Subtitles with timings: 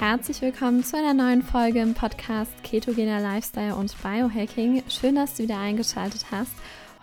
[0.00, 4.82] Herzlich willkommen zu einer neuen Folge im Podcast Ketogener Lifestyle und Biohacking.
[4.88, 6.52] Schön, dass du wieder eingeschaltet hast.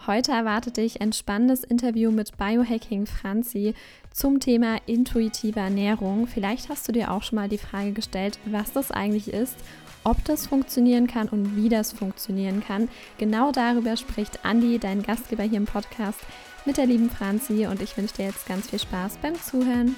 [0.08, 3.76] Heute erwartet dich ein spannendes Interview mit Biohacking Franzi
[4.12, 6.26] zum Thema intuitive Ernährung.
[6.26, 9.58] Vielleicht hast du dir auch schon mal die Frage gestellt, was das eigentlich ist,
[10.04, 12.90] ob das funktionieren kann und wie das funktionieren kann.
[13.20, 16.22] Genau darüber spricht Andi, dein Gastgeber hier im Podcast,
[16.66, 19.96] mit der lieben Franzi und ich wünsche dir jetzt ganz viel Spaß beim Zuhören.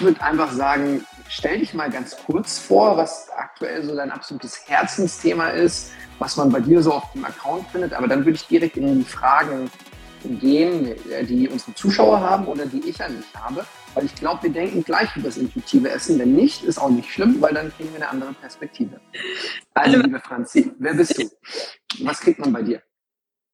[0.00, 4.66] Ich würde einfach sagen, stell dich mal ganz kurz vor, was aktuell so dein absolutes
[4.66, 7.92] Herzensthema ist, was man bei dir so auf dem Account findet.
[7.92, 9.70] Aber dann würde ich direkt in die Fragen
[10.24, 10.96] gehen,
[11.28, 13.66] die unsere Zuschauer haben oder die ich an dich habe.
[13.92, 16.18] Weil ich glaube, wir denken gleich über das intuitive Essen.
[16.18, 19.02] Wenn nicht, ist auch nicht schlimm, weil dann kriegen wir eine andere Perspektive.
[19.74, 21.28] Also, liebe Franzi, wer bist du?
[22.06, 22.80] Was kriegt man bei dir?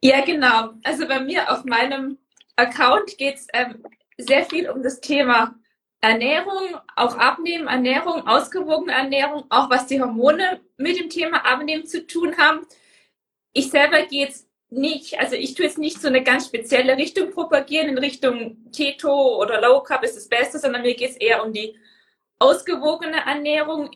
[0.01, 0.75] Ja, genau.
[0.85, 2.19] Also bei mir auf meinem
[2.55, 3.83] Account geht es ähm,
[4.17, 5.53] sehr viel um das Thema
[6.01, 12.07] Ernährung, auch Abnehmen, Ernährung, ausgewogene Ernährung, auch was die Hormone mit dem Thema Abnehmen zu
[12.07, 12.67] tun haben.
[13.53, 17.31] Ich selber gehe jetzt nicht, also ich tue jetzt nicht so eine ganz spezielle Richtung
[17.31, 21.45] propagieren, in Richtung Keto oder Low Carb ist das Beste, sondern mir geht es eher
[21.45, 21.77] um die
[22.39, 23.91] ausgewogene Ernährung.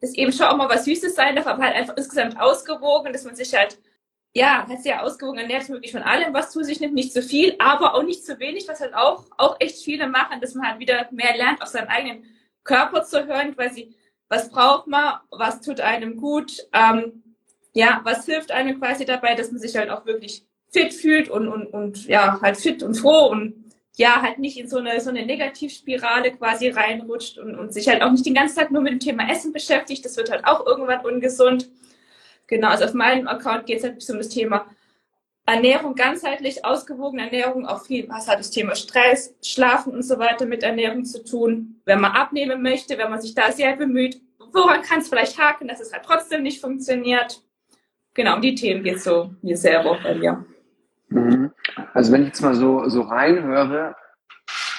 [0.00, 3.24] Das eben schon auch mal was Süßes sein darf, aber halt einfach insgesamt ausgewogen, dass
[3.24, 3.78] man sich halt
[4.32, 7.54] ja, halt sehr ausgewogen ernährt, möglich von allem, was zu sich nimmt, nicht zu viel,
[7.58, 10.78] aber auch nicht zu wenig, was halt auch, auch echt viele machen, dass man halt
[10.78, 12.24] wieder mehr lernt, auf seinen eigenen
[12.62, 13.94] Körper zu hören, quasi,
[14.28, 17.22] was braucht man, was tut einem gut, ähm,
[17.72, 21.48] ja, was hilft einem quasi dabei, dass man sich halt auch wirklich fit fühlt und,
[21.48, 23.60] und, und ja, halt fit und froh und
[23.96, 28.02] ja, halt nicht in so eine, so eine Negativspirale quasi reinrutscht und, und sich halt
[28.02, 30.04] auch nicht den ganzen Tag nur mit dem Thema Essen beschäftigt.
[30.04, 31.68] Das wird halt auch irgendwann ungesund.
[32.50, 34.66] Genau, also auf meinem Account geht es halt um das Thema
[35.46, 40.46] Ernährung ganzheitlich, ausgewogene Ernährung, auch viel, was hat das Thema Stress, Schlafen und so weiter
[40.46, 41.80] mit Ernährung zu tun.
[41.84, 44.20] Wenn man abnehmen möchte, wenn man sich da sehr bemüht,
[44.52, 47.40] woran kann es vielleicht haken, dass es halt trotzdem nicht funktioniert?
[48.14, 50.44] Genau, um die Themen geht es so mir selber bei mir.
[51.08, 51.52] Mhm.
[51.94, 53.94] Also wenn ich jetzt mal so, so reinhöre,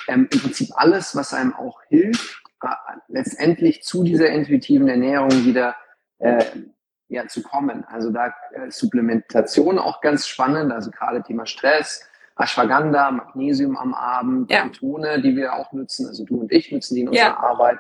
[0.10, 2.68] ähm, im Prinzip alles, was einem auch hilft, äh,
[3.08, 5.76] letztendlich zu dieser intuitiven Ernährung wieder
[6.20, 6.44] äh,
[7.12, 7.84] ja, zu kommen.
[7.86, 14.50] Also da äh, Supplementation auch ganz spannend, also gerade Thema Stress, Ashwagandha, Magnesium am Abend,
[14.50, 14.64] ja.
[14.64, 17.38] Ketone, die wir auch nutzen, also du und ich nutzen die in unserer ja.
[17.38, 17.80] Arbeit.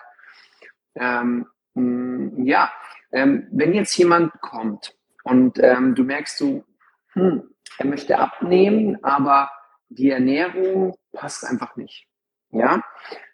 [0.95, 2.71] Ähm, mh, mm, ja,
[3.13, 6.65] ähm, wenn jetzt jemand kommt und ähm, du merkst so,
[7.13, 9.49] hm, er möchte abnehmen, aber
[9.87, 12.05] die Ernährung passt einfach nicht.
[12.49, 12.83] Ja,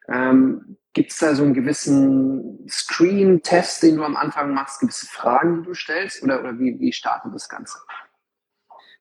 [0.08, 5.62] ähm, Gibt es da so einen gewissen Screen-Test, den du am Anfang machst, gewisse Fragen,
[5.62, 7.78] die du stellst oder, oder wie, wie startet das Ganze?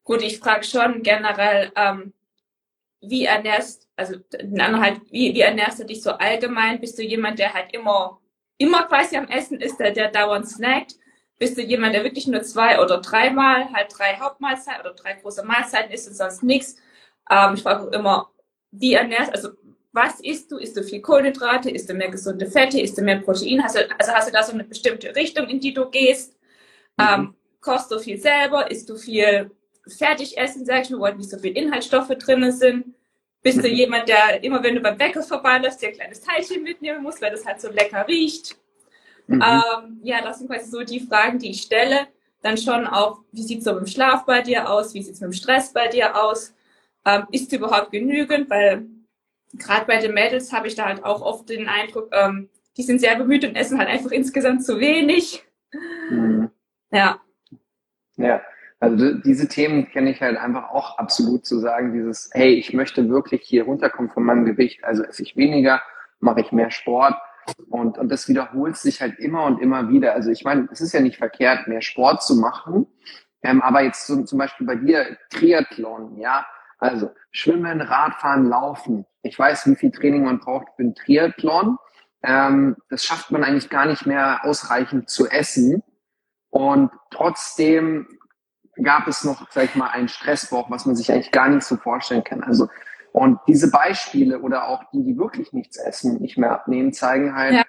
[0.04, 2.12] Gut, ich frage schon generell, ähm,
[3.00, 6.82] wie ernährst, also halt, wie, wie ernährst du dich so allgemein?
[6.82, 8.20] Bist du jemand, der halt immer,
[8.58, 10.96] immer quasi am Essen ist, der, der dauernd snackt?
[11.38, 15.46] Bist du jemand, der wirklich nur zwei oder dreimal, halt drei Hauptmahlzeiten oder drei große
[15.46, 16.76] Mahlzeiten isst und sonst nichts?
[17.30, 18.30] Ähm, ich frage immer,
[18.70, 19.48] wie ernährst, also
[19.96, 20.58] was isst du?
[20.58, 21.70] Isst du viel Kohlenhydrate?
[21.70, 22.78] Isst du mehr gesunde Fette?
[22.80, 23.64] Isst du mehr Protein?
[23.64, 26.36] Hast du, also hast du da so eine bestimmte Richtung, in die du gehst?
[26.98, 27.06] Mhm.
[27.08, 28.70] Ähm, kochst du viel selber?
[28.70, 29.50] Isst du viel
[29.88, 32.94] Fertigessen, sag ich mal, wo halt nicht so viel Inhaltsstoffe drin sind?
[33.42, 33.62] Bist mhm.
[33.62, 37.20] du jemand, der immer, wenn du beim Bäcker vorbeiläufst, dir ein kleines Teilchen mitnehmen muss,
[37.22, 38.56] weil das halt so lecker riecht?
[39.28, 39.42] Mhm.
[39.42, 42.08] Ähm, ja, das sind quasi so die Fragen, die ich stelle.
[42.42, 44.92] Dann schon auch, wie sieht es so mit dem Schlaf bei dir aus?
[44.92, 46.54] Wie sieht es mit dem Stress bei dir aus?
[47.06, 48.50] Ähm, ist überhaupt genügend?
[48.50, 48.86] Weil
[49.58, 53.00] gerade bei den Mädels habe ich da halt auch oft den Eindruck, ähm, die sind
[53.00, 55.44] sehr bemüht und essen halt einfach insgesamt zu wenig.
[56.10, 56.50] Mhm.
[56.90, 57.20] Ja.
[58.16, 58.42] Ja,
[58.80, 63.08] also diese Themen kenne ich halt einfach auch absolut zu sagen, dieses, hey, ich möchte
[63.08, 65.82] wirklich hier runterkommen von meinem Gewicht, also esse ich weniger,
[66.20, 67.14] mache ich mehr Sport
[67.68, 70.14] und, und das wiederholt sich halt immer und immer wieder.
[70.14, 72.86] Also ich meine, es ist ja nicht verkehrt, mehr Sport zu machen,
[73.42, 76.46] ähm, aber jetzt zum, zum Beispiel bei dir Triathlon, ja,
[76.78, 79.06] also Schwimmen, Radfahren, Laufen.
[79.22, 81.78] Ich weiß, wie viel Training man braucht für einen Triathlon.
[82.22, 85.82] Ähm, das schafft man eigentlich gar nicht mehr ausreichend zu essen.
[86.50, 88.06] Und trotzdem
[88.82, 91.76] gab es noch, sag ich mal, einen Stressbauch, was man sich eigentlich gar nicht so
[91.76, 92.42] vorstellen kann.
[92.42, 92.68] Also,
[93.12, 97.54] und diese Beispiele oder auch die, die wirklich nichts essen, nicht mehr abnehmen, zeigen halt,
[97.54, 97.62] ja.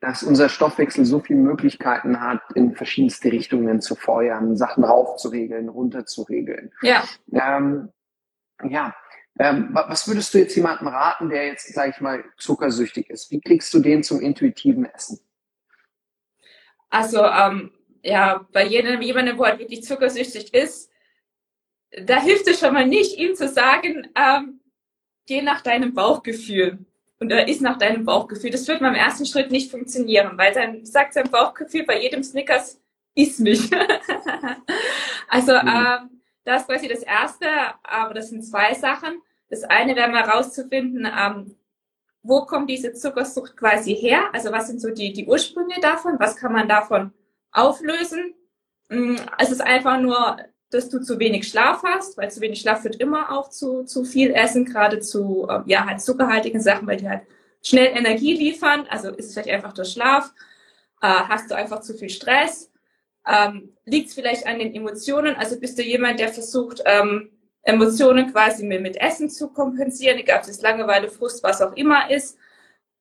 [0.00, 6.72] dass unser Stoffwechsel so viele Möglichkeiten hat, in verschiedenste Richtungen zu feuern, Sachen raufzuregeln, runterzuregeln.
[6.80, 7.04] Ja.
[7.32, 7.90] Ähm,
[8.70, 8.94] ja,
[9.38, 13.30] ähm, was würdest du jetzt jemandem raten, der jetzt, sage ich mal, zuckersüchtig ist?
[13.30, 15.18] Wie kriegst du den zum intuitiven Essen?
[16.88, 17.72] Also ähm,
[18.02, 20.90] ja, bei jedem, jemandem, wo halt wirklich zuckersüchtig ist,
[22.02, 24.60] da hilft es schon mal nicht, ihm zu sagen, ähm,
[25.26, 26.78] geh nach deinem Bauchgefühl
[27.18, 28.50] und er ist nach deinem Bauchgefühl.
[28.50, 32.80] Das wird beim ersten Schritt nicht funktionieren, weil dann sagt sein Bauchgefühl bei jedem Snickers,
[33.14, 33.70] iss mich.
[35.28, 35.68] also mhm.
[35.68, 37.46] ähm, das ist quasi das Erste,
[37.82, 39.20] aber das sind zwei Sachen.
[39.48, 41.56] Das eine wäre mal rauszufinden, ähm,
[42.22, 44.30] wo kommt diese Zuckersucht quasi her?
[44.32, 46.18] Also was sind so die, die Ursprünge davon?
[46.18, 47.12] Was kann man davon
[47.52, 48.34] auflösen?
[48.88, 50.38] Mm, es ist einfach nur,
[50.70, 54.04] dass du zu wenig Schlaf hast, weil zu wenig Schlaf führt immer auch zu, zu
[54.04, 57.22] viel Essen, gerade zu äh, ja, halt zuckerhaltigen Sachen, weil die halt
[57.62, 58.86] schnell Energie liefern.
[58.88, 60.32] Also ist es vielleicht einfach der Schlaf.
[61.02, 62.70] Äh, hast du einfach zu viel Stress?
[63.26, 65.36] Ähm, Liegt es vielleicht an den Emotionen?
[65.36, 67.30] Also bist du jemand, der versucht, ähm,
[67.62, 72.10] Emotionen quasi mit, mit Essen zu kompensieren, egal ob es Langeweile, Frust, was auch immer
[72.10, 72.38] ist.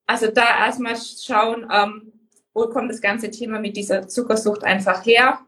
[0.05, 2.13] Also da erstmal schauen, ähm,
[2.53, 5.39] wo kommt das ganze Thema mit dieser Zuckersucht einfach her.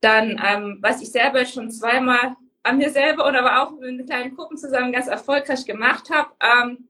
[0.00, 4.36] Dann, ähm, was ich selber schon zweimal an mir selber oder aber auch mit kleinen
[4.36, 6.88] Gruppen zusammen ganz erfolgreich gemacht habe, ähm,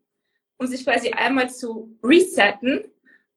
[0.59, 2.85] um sich quasi einmal zu resetten,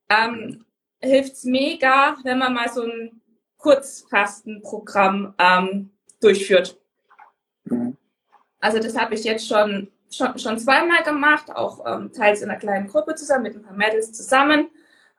[0.10, 0.66] ähm,
[1.00, 3.21] hilft es mega, wenn man mal so ein
[3.62, 6.80] Kurzfastenprogramm ähm, durchführt.
[7.66, 7.98] Mhm.
[8.60, 12.60] Also das habe ich jetzt schon, schon, schon zweimal gemacht, auch ähm, teils in einer
[12.60, 14.70] kleinen Gruppe zusammen, mit ein paar Mädels zusammen.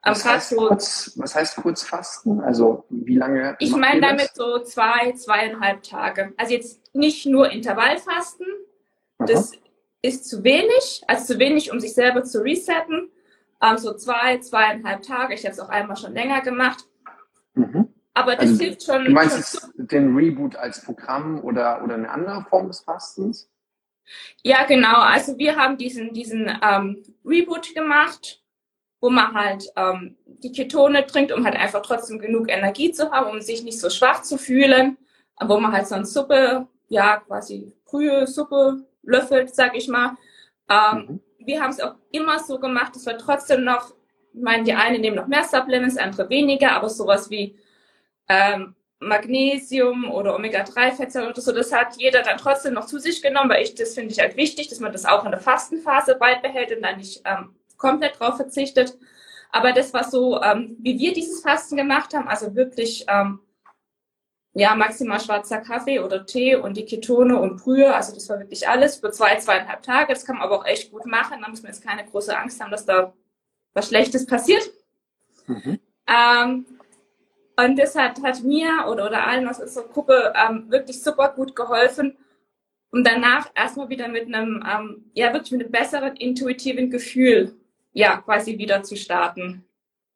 [0.05, 2.41] Was, heißt, so, kurz, was heißt Kurzfasten?
[2.41, 3.55] Also wie lange?
[3.59, 6.33] Ich meine damit so zwei, zweieinhalb Tage.
[6.35, 8.45] Also jetzt nicht nur Intervallfasten.
[9.19, 9.27] Aha.
[9.27, 9.53] Das
[10.01, 13.11] ist zu wenig, also zu wenig, um sich selber zu resetten.
[13.61, 15.35] Ähm, so zwei, zweieinhalb Tage.
[15.35, 16.85] Ich habe es auch einmal schon länger gemacht.
[17.53, 17.92] Mhm.
[18.13, 19.05] Aber das also, hilft schon.
[19.05, 23.49] Du meinst jetzt den Reboot als Programm oder, oder eine andere Form des Fastens?
[24.43, 24.99] Ja, genau.
[24.99, 28.41] Also wir haben diesen, diesen ähm, Reboot gemacht,
[29.01, 33.31] wo man halt ähm, die Ketone trinkt, um halt einfach trotzdem genug Energie zu haben,
[33.31, 34.97] um sich nicht so schwach zu fühlen.
[35.43, 40.15] Wo man halt so eine Suppe, ja, quasi frühe Suppe löffelt, sag ich mal.
[40.69, 41.19] Ähm, mhm.
[41.45, 43.93] Wir haben es auch immer so gemacht, dass wir trotzdem noch,
[44.33, 47.57] ich meine, die einen nehmen noch mehr Supplements, andere weniger, aber sowas wie
[48.29, 53.49] ähm, Magnesium oder Omega-3-Fettsäuren oder so, das hat jeder dann trotzdem noch zu sich genommen,
[53.49, 56.75] weil ich, das finde ich halt wichtig, dass man das auch in der Fastenphase beibehält
[56.75, 58.97] und dann nicht ähm, komplett drauf verzichtet.
[59.51, 63.39] Aber das war so, ähm, wie wir dieses Fasten gemacht haben, also wirklich, ähm,
[64.55, 68.67] ja, maximal schwarzer Kaffee oder Tee und die Ketone und Brühe, also das war wirklich
[68.67, 70.13] alles für zwei, zweieinhalb Tage.
[70.13, 72.61] Das kann man aber auch echt gut machen, da muss man jetzt keine große Angst
[72.61, 73.13] haben, dass da
[73.73, 74.71] was Schlechtes passiert.
[75.47, 75.79] Mhm.
[76.07, 76.65] Ähm,
[77.57, 82.17] und das hat, mir oder, oder allen aus unserer Gruppe ähm, wirklich super gut geholfen,
[82.91, 87.55] um danach erstmal wieder mit einem, ähm, ja, wirklich mit einem besseren intuitiven Gefühl,
[87.91, 89.65] ja, quasi wieder zu starten.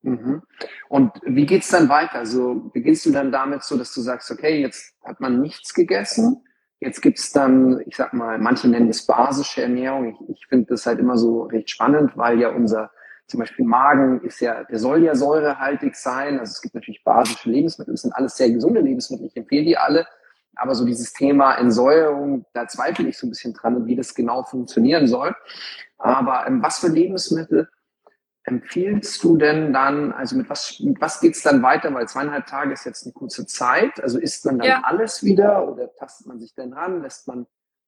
[0.02, 0.42] Mhm.
[0.90, 2.20] Und wie geht's dann weiter?
[2.20, 6.44] Also beginnst du dann damit so, dass du sagst, okay, jetzt hat man nichts gegessen,
[6.80, 10.10] jetzt gibt's dann, ich sag mal, manche nennen es basische Ernährung.
[10.10, 12.92] Ich, ich finde das halt immer so recht spannend, weil ja unser
[13.28, 16.40] zum Beispiel Magen ist ja, der soll ja säurehaltig sein.
[16.40, 19.28] Also es gibt natürlich basische Lebensmittel, das sind alles sehr gesunde Lebensmittel.
[19.28, 20.08] Ich empfehle die alle.
[20.56, 24.44] Aber so dieses Thema Entsäuerung, da zweifle ich so ein bisschen dran, wie das genau
[24.44, 25.36] funktionieren soll.
[25.98, 27.70] Aber ähm, was für Lebensmittel
[28.44, 31.94] empfiehlst du denn dann, also mit was, mit was geht's dann weiter?
[31.94, 34.02] Weil zweieinhalb Tage ist jetzt eine kurze Zeit.
[34.02, 34.82] Also isst man dann ja.
[34.84, 37.02] alles wieder oder tastet man sich denn ran?
[37.02, 37.46] Lässt man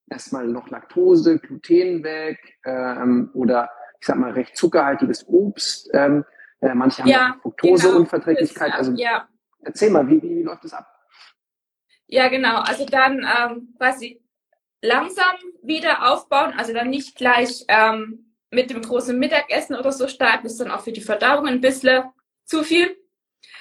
[0.10, 3.69] erstmal noch Laktose, Gluten weg ähm, oder
[4.00, 5.89] ich sag mal, recht zuckerhaltiges Obst.
[5.94, 6.25] Ähm,
[6.62, 8.68] äh, manche haben ja, Fructoseunverträglichkeit.
[8.68, 8.77] Genau.
[8.77, 9.27] Also ja.
[9.63, 10.88] erzähl mal, wie, wie, wie läuft das ab?
[12.08, 12.60] Ja, genau.
[12.62, 14.22] Also dann ähm, quasi
[14.82, 20.48] langsam wieder aufbauen, also dann nicht gleich ähm, mit dem großen Mittagessen oder so starten,
[20.48, 22.03] ist dann auch für die Verdauung ein bisschen
[22.46, 22.98] zu viel.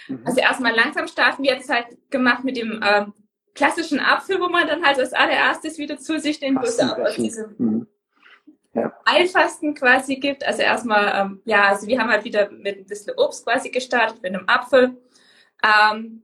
[0.07, 0.23] Mhm.
[0.25, 1.43] Also erstmal langsam starten.
[1.43, 3.13] Wir jetzt halt gemacht mit dem ähm,
[3.55, 7.55] klassischen Apfel, wo man dann halt als allererstes wieder zu sich den Bus aus diesem
[7.59, 7.87] mhm
[8.79, 9.75] ja.
[9.75, 10.45] Quasi gibt.
[10.45, 14.23] Also erstmal, ähm, ja, also wir haben halt wieder mit ein bisschen Obst quasi gestartet,
[14.23, 14.97] mit einem Apfel.
[15.63, 16.23] Ähm,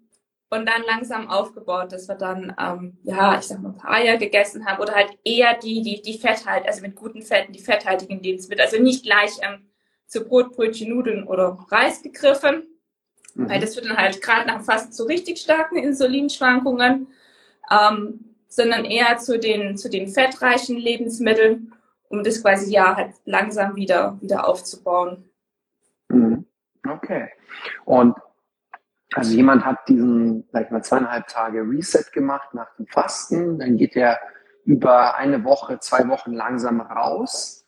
[0.51, 4.17] und dann langsam aufgebaut, dass wir dann, ähm, ja, ich sag mal, ein paar Eier
[4.17, 8.23] gegessen haben oder halt eher die, die, die Fetthalt, also mit guten Fetten, die fetthaltigen
[8.23, 8.65] Lebensmittel.
[8.65, 9.69] Also nicht gleich ähm,
[10.07, 12.69] zu Brot, Brötchen, Nudeln oder Reis gegriffen,
[13.35, 13.49] mhm.
[13.49, 17.09] weil das wird dann halt gerade nach Fasten zu richtig starken Insulinschwankungen,
[17.71, 21.74] ähm, sondern eher zu den, zu den fettreichen Lebensmitteln
[22.09, 25.25] um das quasi ja halt langsam wieder, wieder aufzubauen.
[26.09, 26.47] Mhm.
[26.89, 27.31] Okay.
[27.85, 28.17] Und
[29.15, 33.77] also jemand hat diesen, sag ich mal, zweieinhalb Tage Reset gemacht nach dem Fasten, dann
[33.77, 34.19] geht er
[34.65, 37.65] über eine Woche, zwei Wochen langsam raus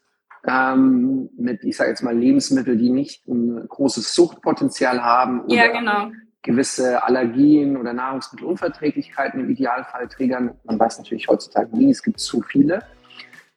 [0.47, 5.45] ähm, mit, ich sage jetzt mal, Lebensmitteln, die nicht ein großes Suchtpotenzial haben.
[5.49, 6.11] ja, genau.
[6.43, 10.55] gewisse Allergien oder Nahrungsmittelunverträglichkeiten im Idealfall triggern.
[10.65, 12.85] Man weiß natürlich heutzutage nie, es gibt zu viele.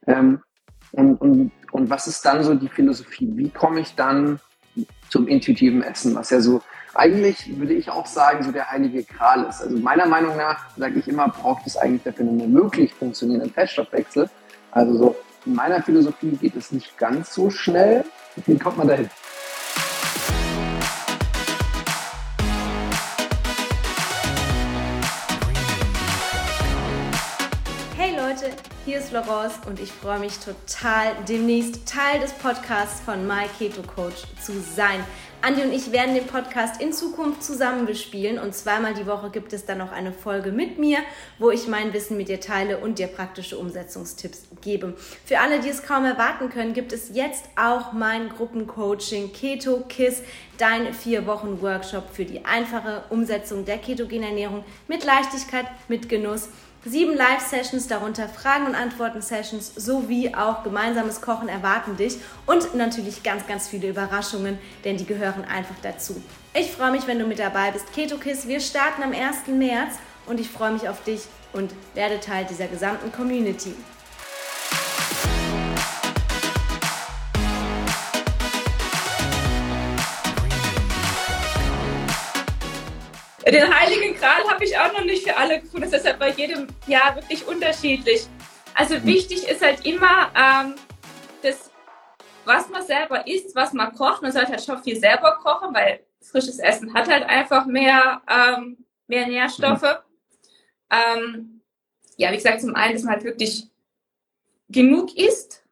[0.07, 0.41] Ähm,
[0.91, 3.29] und, und, und was ist dann so die Philosophie?
[3.35, 4.39] Wie komme ich dann
[5.09, 6.61] zum intuitiven Essen, was ja so
[6.95, 9.61] eigentlich, würde ich auch sagen, so der heilige Kral ist.
[9.61, 14.29] Also meiner Meinung nach, sage ich immer, braucht es eigentlich dafür einen wirklich funktionierenden Fettstoffwechsel.
[14.71, 15.15] Also so
[15.45, 18.03] in meiner Philosophie geht es nicht ganz so schnell.
[18.45, 19.09] Wie kommt man dahin?
[28.89, 33.83] Hier ist Laurence und ich freue mich total, demnächst Teil des Podcasts von My Keto
[33.83, 35.03] Coach zu sein.
[35.43, 39.53] Andi und ich werden den Podcast in Zukunft zusammen bespielen und zweimal die Woche gibt
[39.53, 40.97] es dann noch eine Folge mit mir,
[41.37, 44.95] wo ich mein Wissen mit dir teile und dir praktische Umsetzungstipps gebe.
[45.23, 50.23] Für alle, die es kaum erwarten können, gibt es jetzt auch mein Gruppencoaching Keto Kiss,
[50.57, 56.49] dein vier Wochen Workshop für die einfache Umsetzung der ketogenen Ernährung mit Leichtigkeit, mit Genuss
[56.85, 63.45] Sieben Live-Sessions, darunter Fragen- und Antworten-Sessions sowie auch gemeinsames Kochen erwarten dich und natürlich ganz,
[63.47, 66.23] ganz viele Überraschungen, denn die gehören einfach dazu.
[66.53, 67.91] Ich freue mich, wenn du mit dabei bist.
[67.91, 69.47] Keto Kiss, wir starten am 1.
[69.47, 69.95] März
[70.25, 73.73] und ich freue mich auf dich und werde Teil dieser gesamten Community.
[83.45, 85.89] Den Heiligen Gral habe ich auch noch nicht für alle gefunden.
[85.89, 88.27] Das ist halt bei jedem Jahr wirklich unterschiedlich.
[88.73, 89.05] Also mhm.
[89.05, 90.75] wichtig ist halt immer, ähm,
[91.41, 91.71] das,
[92.45, 94.21] was man selber isst, was man kocht.
[94.21, 98.85] Man sollte halt schon viel selber kochen, weil frisches Essen hat halt einfach mehr, ähm,
[99.07, 99.81] mehr Nährstoffe.
[99.81, 100.97] Mhm.
[100.97, 101.61] Ähm,
[102.17, 103.67] ja, wie gesagt, zum einen, dass man halt wirklich
[104.67, 105.63] genug isst.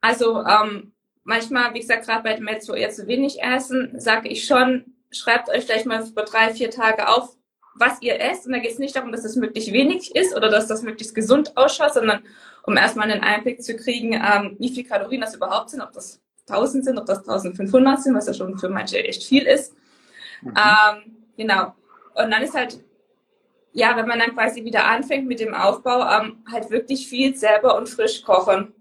[0.00, 0.92] Also ähm,
[1.24, 4.95] manchmal, wie gesagt, gerade bei dem jetzt, wo ihr zu wenig essen, sage ich schon,
[5.10, 7.36] schreibt euch gleich mal über drei, vier Tage auf,
[7.74, 8.46] was ihr esst.
[8.46, 11.14] Und da geht es nicht darum, dass es möglichst wenig ist oder dass das möglichst
[11.14, 12.22] gesund ausschaut, sondern
[12.62, 16.20] um erstmal einen Einblick zu kriegen, ähm, wie viele Kalorien das überhaupt sind, ob das
[16.48, 19.74] 1000 sind, ob das 1500 sind, was ja schon für manche echt viel ist.
[20.42, 20.54] Mhm.
[20.56, 21.74] Ähm, genau.
[22.14, 22.82] Und dann ist halt,
[23.72, 27.76] ja, wenn man dann quasi wieder anfängt mit dem Aufbau, ähm, halt wirklich viel selber
[27.76, 28.72] und frisch kochen.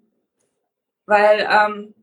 [1.05, 1.93] Weil ähm,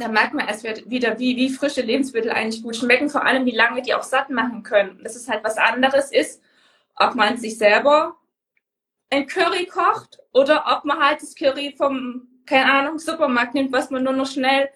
[0.00, 3.54] da merkt man erst wieder, wie, wie frische Lebensmittel eigentlich gut schmecken, vor allem wie
[3.54, 5.00] lange die auch satt machen können.
[5.02, 6.42] Das ist halt was anderes ist,
[6.96, 8.16] ob man sich selber
[9.10, 13.90] ein Curry kocht oder ob man halt das Curry vom, keine Ahnung, Supermarkt nimmt, was
[13.90, 14.68] man nur noch schnell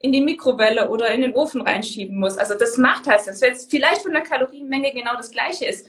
[0.00, 2.36] in die Mikrowelle oder in den Ofen reinschieben muss.
[2.36, 3.40] Also das macht halt das.
[3.40, 5.86] Es vielleicht von der Kalorienmenge genau das gleiche ist,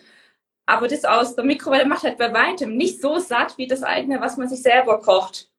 [0.65, 4.21] aber das aus der Mikrowelle macht halt bei weitem nicht so satt wie das eigene,
[4.21, 5.50] was man sich selber kocht.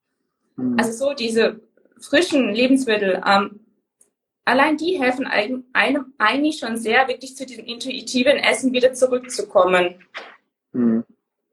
[0.56, 0.76] Mhm.
[0.78, 1.60] Also so diese
[2.08, 3.61] frischen Lebensmittel, ähm,
[4.44, 9.96] allein die helfen einem eigentlich schon sehr, wirklich zu diesem intuitiven Essen wieder zurückzukommen.
[10.73, 11.04] Mhm.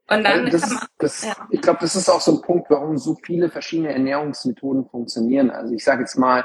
[0.08, 1.34] Und dann das, man, das, ja.
[1.50, 5.50] Ich glaube, das ist auch so ein Punkt, warum so viele verschiedene Ernährungsmethoden funktionieren.
[5.50, 6.44] Also ich sage jetzt mal,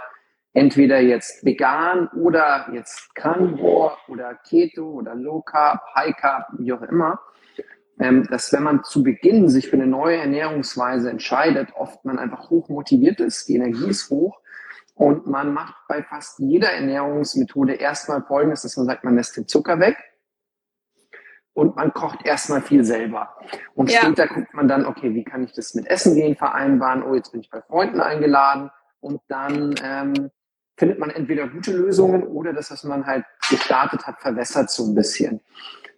[0.54, 6.82] entweder jetzt vegan oder jetzt Carnivore oder Keto oder Low Carb, High Carb, wie auch
[6.84, 7.20] immer
[7.98, 12.70] dass wenn man zu Beginn sich für eine neue Ernährungsweise entscheidet, oft man einfach hoch
[12.70, 14.40] motiviert ist, die Energie ist hoch
[14.94, 19.48] und man macht bei fast jeder Ernährungsmethode erstmal Folgendes, dass man sagt, man lässt den
[19.48, 19.98] Zucker weg
[21.54, 23.36] und man kocht erstmal viel selber.
[23.74, 24.02] Und ja.
[24.02, 27.02] später guckt man dann, okay, wie kann ich das mit Essen gehen vereinbaren?
[27.02, 30.30] Oh, jetzt bin ich bei Freunden eingeladen und dann ähm,
[30.78, 34.96] findet man entweder gute Lösungen oder das, was man halt gestartet hat, verwässert so ein
[34.96, 35.42] bisschen.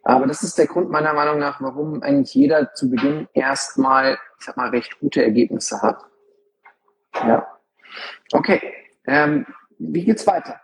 [0.04, 4.46] Aber das ist der Grund meiner Meinung nach, warum eigentlich jeder zu Beginn erstmal, ich
[4.46, 6.02] sag mal, recht gute Ergebnisse hat.
[7.14, 7.46] Ja.
[8.32, 8.74] Okay.
[9.06, 9.46] Ähm,
[9.78, 10.62] wie geht's weiter?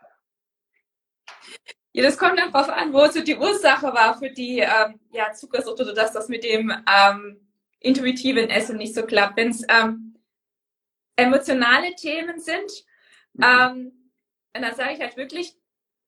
[1.92, 5.80] Ja, das kommt darauf an, wo so die Ursache war für die ähm, ja, Zuckersucht
[5.80, 7.40] oder dass das mit dem ähm,
[7.80, 9.38] intuitiven Essen nicht so klappt.
[9.38, 10.16] Wenn es ähm,
[11.16, 12.72] emotionale Themen sind,
[13.34, 13.92] mhm.
[14.56, 15.56] Ähm, dann sage ich halt wirklich,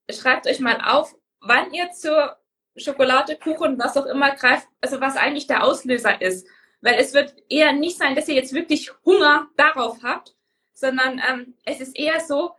[0.10, 2.38] schreibt euch mal auf, wann ihr zur
[2.78, 6.48] Schokolade, Kuchen, was auch immer greift, also was eigentlich der Auslöser ist.
[6.82, 10.36] Weil es wird eher nicht sein, dass ihr jetzt wirklich Hunger darauf habt,
[10.74, 12.52] sondern ähm, es ist eher so,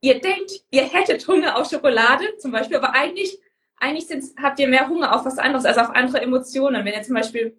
[0.00, 3.38] ihr denkt, ihr hättet Hunger auf Schokolade zum Beispiel, aber eigentlich,
[3.76, 4.06] eigentlich
[4.42, 6.84] habt ihr mehr Hunger auf was anderes, also auf andere Emotionen.
[6.84, 7.56] Wenn ihr zum Beispiel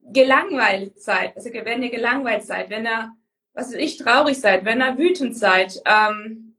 [0.00, 3.12] gelangweilt seid, also wenn ihr gelangweilt seid, wenn ihr,
[3.52, 6.51] was weiß ich, traurig seid, wenn ihr wütend seid, ähm,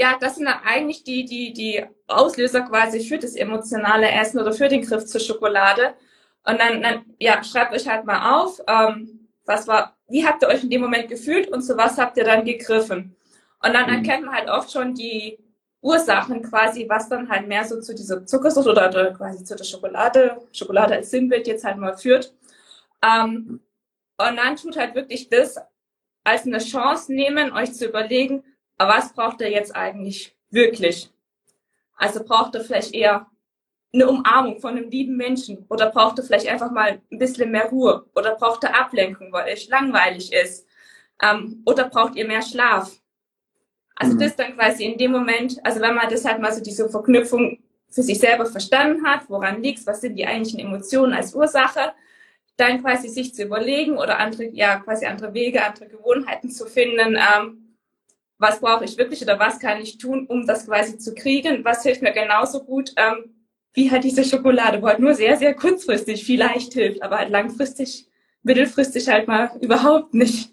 [0.00, 4.68] ja, das sind eigentlich die, die, die Auslöser quasi für das emotionale Essen oder für
[4.68, 5.94] den Griff zur Schokolade.
[6.44, 10.48] Und dann, dann ja, schreibt euch halt mal auf, ähm, was war, wie habt ihr
[10.48, 13.16] euch in dem Moment gefühlt und zu was habt ihr dann gegriffen?
[13.62, 13.96] Und dann mhm.
[13.96, 15.38] erkennt man halt oft schon die,
[15.82, 19.64] Ursachen quasi, was dann halt mehr so zu dieser Zuckersucht oder, oder quasi zu der
[19.64, 22.34] Schokolade, Schokolade als Sinnbild jetzt halt mal führt.
[23.02, 23.60] Ähm,
[24.18, 25.56] und dann tut halt wirklich das
[26.22, 28.44] als eine Chance nehmen, euch zu überlegen,
[28.80, 31.10] aber was braucht ihr jetzt eigentlich wirklich?
[31.98, 33.26] Also braucht ihr vielleicht eher
[33.92, 37.66] eine Umarmung von einem lieben Menschen oder braucht ihr vielleicht einfach mal ein bisschen mehr
[37.66, 40.66] Ruhe oder braucht ihr Ablenkung, weil euch langweilig ist
[41.22, 42.90] ähm, oder braucht ihr mehr Schlaf?
[43.96, 44.20] Also mhm.
[44.20, 47.58] das dann quasi in dem Moment, also wenn man das halt mal so diese Verknüpfung
[47.90, 51.92] für sich selber verstanden hat, woran liegt was sind die eigentlichen Emotionen als Ursache,
[52.56, 57.18] dann quasi sich zu überlegen oder andere, ja, quasi andere Wege, andere Gewohnheiten zu finden,
[57.18, 57.59] ähm,
[58.40, 61.82] was brauche ich wirklich oder was kann ich tun, um das quasi zu kriegen, was
[61.82, 63.34] hilft mir genauso gut, ähm,
[63.74, 68.08] wie halt diese Schokolade, wo halt nur sehr, sehr kurzfristig vielleicht hilft, aber halt langfristig,
[68.42, 70.52] mittelfristig halt mal überhaupt nicht.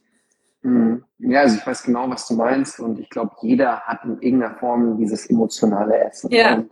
[0.62, 1.06] Mhm.
[1.20, 4.56] Ja, also ich weiß genau, was du meinst und ich glaube, jeder hat in irgendeiner
[4.56, 6.30] Form dieses emotionale Essen.
[6.30, 6.56] Ja.
[6.56, 6.72] Und,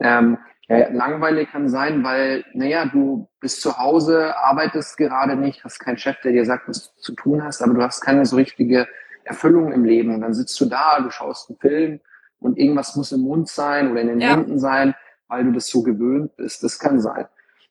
[0.00, 0.38] ähm,
[0.68, 5.96] ja, langweilig kann sein, weil, naja, du bist zu Hause, arbeitest gerade nicht, hast keinen
[5.96, 8.86] Chef, der dir sagt, was du zu tun hast, aber du hast keine so richtige
[9.28, 10.14] Erfüllung im Leben.
[10.14, 12.00] Und dann sitzt du da, du schaust einen Film
[12.40, 14.30] und irgendwas muss im Mund sein oder in den ja.
[14.30, 14.94] Händen sein,
[15.28, 16.62] weil du das so gewöhnt bist.
[16.64, 17.26] Das kann sein.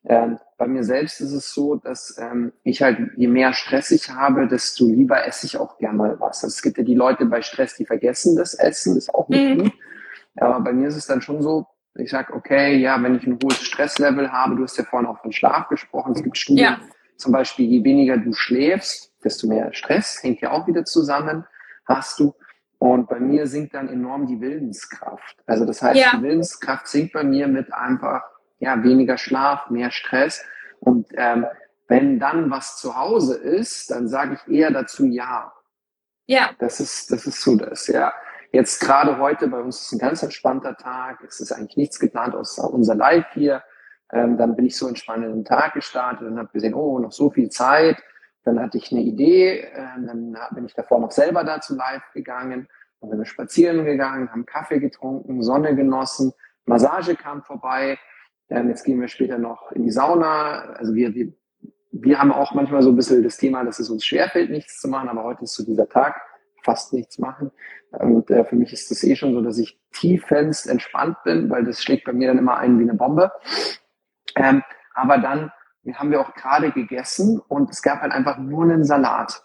[0.05, 4.09] Ähm, bei mir selbst ist es so, dass ähm, ich halt, je mehr Stress ich
[4.09, 6.43] habe, desto lieber esse ich auch gerne mal was.
[6.43, 9.27] Also es gibt ja die Leute bei Stress, die vergessen das Essen, das ist auch
[9.27, 9.63] nicht mhm.
[9.63, 9.73] gut.
[10.37, 13.39] Aber bei mir ist es dann schon so, ich sage, okay, ja, wenn ich ein
[13.43, 16.79] hohes Stresslevel habe, du hast ja vorhin auch von Schlaf gesprochen, es gibt Studien, ja.
[17.17, 21.45] Zum Beispiel, je weniger du schläfst, desto mehr Stress, hängt ja auch wieder zusammen,
[21.86, 22.33] hast du.
[22.79, 25.38] Und bei mir sinkt dann enorm die Willenskraft.
[25.47, 26.12] Also das heißt, ja.
[26.15, 28.21] die Willenskraft sinkt bei mir mit einfach
[28.59, 30.43] ja, weniger Schlaf, mehr Stress.
[30.79, 31.45] Und ähm,
[31.88, 35.53] wenn dann was zu Hause ist, dann sage ich eher dazu ja.
[36.27, 36.51] Ja.
[36.59, 38.13] Das ist, das ist so das, ja.
[38.51, 41.23] Jetzt gerade heute, bei uns ist ein ganz entspannter Tag.
[41.27, 43.63] Es ist eigentlich nichts geplant außer unser Live hier.
[44.12, 47.12] Ähm, dann bin ich so entspannt in den Tag gestartet und habe gesehen, oh, noch
[47.12, 47.98] so viel Zeit.
[48.43, 52.04] Dann hatte ich eine Idee, äh, dann bin ich davor noch selber da zu Live
[52.13, 52.67] gegangen.
[53.02, 56.32] Dann sind wir spazieren gegangen, haben Kaffee getrunken, Sonne genossen,
[56.65, 57.98] Massage kam vorbei.
[58.50, 60.62] Ähm, jetzt gehen wir später noch in die Sauna.
[60.78, 61.34] Also wir, wir,
[61.91, 64.88] wir haben auch manchmal so ein bisschen das Thema, dass es uns schwerfällt, nichts zu
[64.88, 66.15] machen, aber heute ist so dieser Tag,
[66.63, 67.52] fast nichts machen.
[67.91, 71.65] Und äh, für mich ist das eh schon so, dass ich tiefenst entspannt bin, weil
[71.65, 73.32] das schlägt bei mir dann immer ein wie eine Bombe.
[74.38, 75.52] Ähm, aber dann
[75.93, 79.41] haben wir auch gerade gegessen und es gab halt einfach nur einen Salat.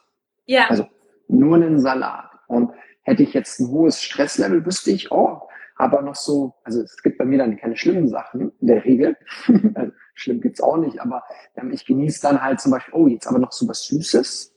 [0.46, 0.68] Ja.
[0.68, 0.87] Also
[1.28, 2.31] nur einen Salat.
[2.48, 5.42] Und hätte ich jetzt ein hohes Stresslevel, wüsste ich, oh,
[5.76, 9.16] aber noch so, also es gibt bei mir dann keine schlimmen Sachen in der Regel.
[9.74, 11.24] also, schlimm gibt's auch nicht, aber
[11.57, 14.52] ähm, ich genieße dann halt zum Beispiel, oh, jetzt aber noch so was Süßes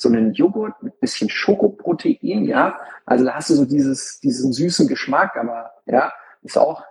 [0.00, 2.78] so einen Joghurt mit bisschen Schokoprotein, ja.
[3.04, 6.82] Also da hast du so dieses, diesen süßen Geschmack, aber ja, ist auch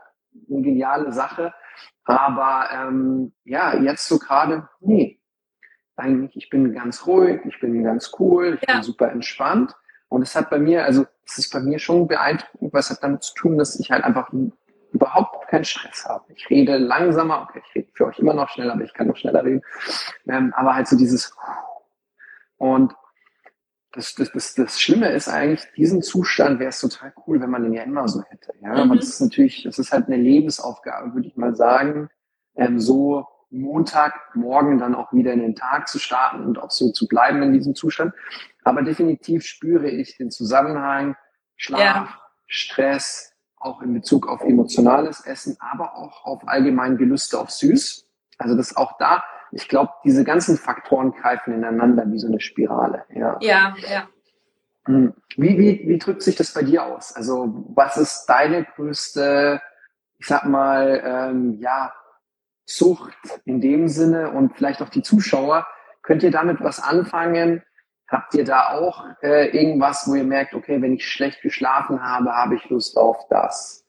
[0.49, 1.53] eine geniale Sache.
[2.09, 5.19] Aber ähm, ja, jetzt so gerade, nee,
[5.95, 8.75] eigentlich, ich bin ganz ruhig, ich bin ganz cool, ich ja.
[8.75, 9.75] bin super entspannt.
[10.07, 13.21] Und es hat bei mir, also es ist bei mir schon beeindruckend, was hat damit
[13.23, 14.31] zu tun, dass ich halt einfach
[14.91, 16.25] überhaupt keinen Stress habe.
[16.33, 19.17] Ich rede langsamer, okay, ich rede für euch immer noch schneller, aber ich kann noch
[19.17, 19.61] schneller reden.
[20.27, 21.35] Ähm, aber halt so dieses
[22.57, 22.93] und
[23.93, 27.63] das, das, das, das Schlimme ist eigentlich, diesen Zustand wäre es total cool, wenn man
[27.63, 28.53] den ja immer so hätte.
[28.61, 28.79] Ja, mhm.
[28.91, 32.09] aber das ist natürlich, das ist halt eine Lebensaufgabe, würde ich mal sagen,
[32.55, 37.07] ähm, so Montagmorgen dann auch wieder in den Tag zu starten und auch so zu
[37.07, 38.13] bleiben in diesem Zustand.
[38.63, 41.15] Aber definitiv spüre ich den Zusammenhang
[41.55, 42.21] Schlaf, ja.
[42.45, 48.07] Stress, auch in Bezug auf emotionales Essen, aber auch auf allgemein Gelüste auf Süß.
[48.37, 53.05] Also das auch da, ich glaube, diese ganzen Faktoren greifen ineinander wie so eine Spirale.
[53.13, 53.75] Ja, ja.
[53.89, 54.07] ja.
[54.85, 55.13] Hm.
[55.35, 57.15] Wie, wie, wie drückt sich das bei dir aus?
[57.15, 59.61] Also was ist deine größte,
[60.17, 61.93] ich sag mal, ähm, ja,
[62.65, 65.67] Sucht in dem Sinne und vielleicht auch die Zuschauer?
[66.01, 67.63] Könnt ihr damit was anfangen?
[68.07, 72.31] Habt ihr da auch äh, irgendwas, wo ihr merkt, okay, wenn ich schlecht geschlafen habe,
[72.31, 73.85] habe ich Lust auf das?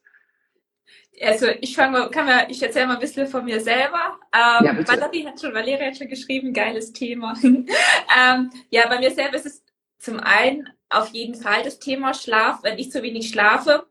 [1.23, 4.19] Also ich fange kann mal, ich erzähle mal ein bisschen von mir selber.
[4.33, 7.35] Ähm, ja, Valerie hat schon, Valerie hat schon geschrieben, geiles Thema.
[7.43, 9.63] ähm, ja, bei mir selber ist es
[9.99, 13.87] zum einen auf jeden Fall das Thema Schlaf, wenn ich zu wenig schlafe.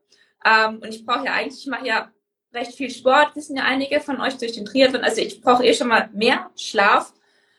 [0.45, 2.11] Ähm, und ich brauche ja eigentlich, ich mache ja
[2.53, 5.03] recht viel Sport, wissen ja einige von euch durch den Triathlon.
[5.03, 7.13] Also ich brauche eh schon mal mehr Schlaf.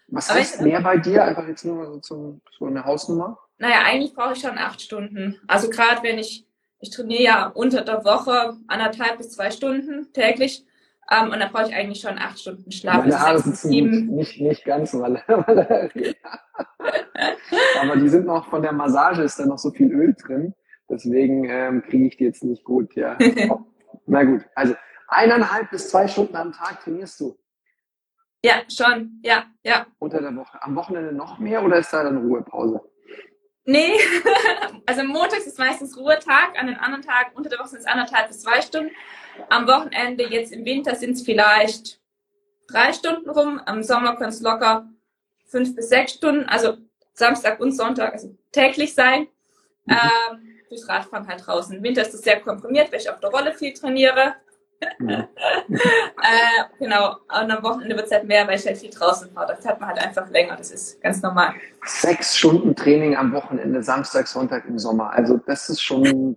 [0.08, 1.24] Was Aber heißt mehr bei dir?
[1.24, 3.38] Einfach jetzt nur so, so eine Hausnummer?
[3.58, 5.40] Naja, eigentlich brauche ich schon acht Stunden.
[5.46, 6.46] Also gerade wenn ich
[6.80, 10.64] ich trainiere ja unter der Woche anderthalb bis zwei Stunden täglich.
[11.10, 12.98] Ähm, und da brauche ich eigentlich schon acht Stunden Schlaf.
[12.98, 13.70] Meine Haare sitzen
[14.14, 15.22] nicht, nicht ganz, weil,
[17.80, 20.54] aber die sind noch von der Massage, ist da noch so viel Öl drin.
[20.88, 23.16] Deswegen ähm, kriege ich die jetzt nicht gut, ja.
[24.06, 24.74] Na gut, also
[25.08, 27.36] eineinhalb bis zwei Stunden am Tag trainierst du.
[28.44, 29.86] Ja, schon, ja, ja.
[29.98, 30.62] Unter der Woche.
[30.62, 32.80] Am Wochenende noch mehr oder ist da dann Ruhepause?
[33.70, 34.00] Nee,
[34.86, 38.26] also montags ist meistens Ruhetag, an den anderen Tagen unter der Woche sind es anderthalb
[38.26, 38.90] bis zwei Stunden.
[39.48, 42.00] Am Wochenende, jetzt im Winter, sind es vielleicht
[42.66, 43.60] drei Stunden rum.
[43.66, 44.88] Am Sommer können es locker
[45.46, 46.78] fünf bis sechs Stunden, also
[47.12, 49.28] Samstag und Sonntag, also täglich sein.
[49.84, 49.94] Mhm.
[49.94, 51.76] Ähm, durchs Radfahren halt draußen.
[51.76, 54.34] Im Winter ist es sehr komprimiert, weil ich auf der Rolle viel trainiere.
[55.00, 55.28] Ja.
[55.68, 59.54] äh, genau, und am Wochenende wird es halt mehr, weil ich halt viel draußen fahre.
[59.54, 61.54] Das hat man halt einfach länger, das ist ganz normal.
[61.84, 65.10] Sechs Stunden Training am Wochenende, Samstag, Sonntag im Sommer.
[65.12, 66.36] Also das ist schon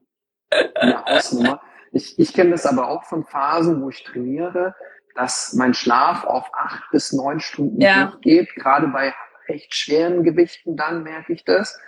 [0.76, 1.62] eine Ausnummer.
[1.92, 4.76] Ich, ich kenne das aber auch von Phasen, wo ich trainiere,
[5.16, 8.12] dass mein Schlaf auf acht bis neun Stunden ja.
[8.12, 8.54] hochgeht.
[8.56, 9.14] Gerade bei
[9.48, 11.80] echt schweren Gewichten dann merke ich das.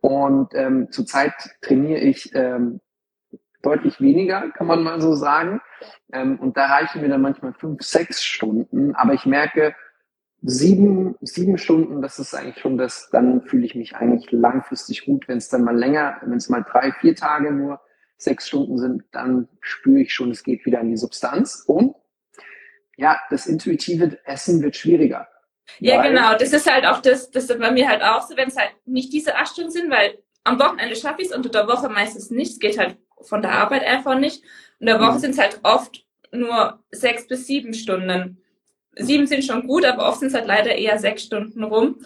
[0.00, 2.80] Und ähm, zurzeit trainiere ich ähm,
[3.64, 5.60] deutlich weniger, kann man mal so sagen.
[6.12, 8.94] Ähm, und da reichen mir dann manchmal fünf, sechs Stunden.
[8.94, 9.74] Aber ich merke,
[10.42, 15.26] sieben, sieben Stunden, das ist eigentlich schon das, dann fühle ich mich eigentlich langfristig gut.
[15.26, 17.80] Wenn es dann mal länger, wenn es mal drei, vier Tage nur
[18.16, 21.64] sechs Stunden sind, dann spüre ich schon, es geht wieder in die Substanz.
[21.66, 21.94] Und
[22.96, 25.28] ja, das intuitive Essen wird schwieriger.
[25.78, 26.36] Ja, genau.
[26.36, 28.72] Das ist halt auch das, das ist bei mir halt auch so, wenn es halt
[28.84, 32.30] nicht diese acht Stunden sind, weil am Wochenende schaffe ich es unter der Woche meistens
[32.30, 32.52] nicht.
[32.52, 34.42] Es geht halt von der Arbeit einfach nicht.
[34.80, 35.18] Und der Woche mhm.
[35.18, 38.42] sind es halt oft nur sechs bis sieben Stunden.
[38.96, 41.96] Sieben sind schon gut, aber oft sind es halt leider eher sechs Stunden rum.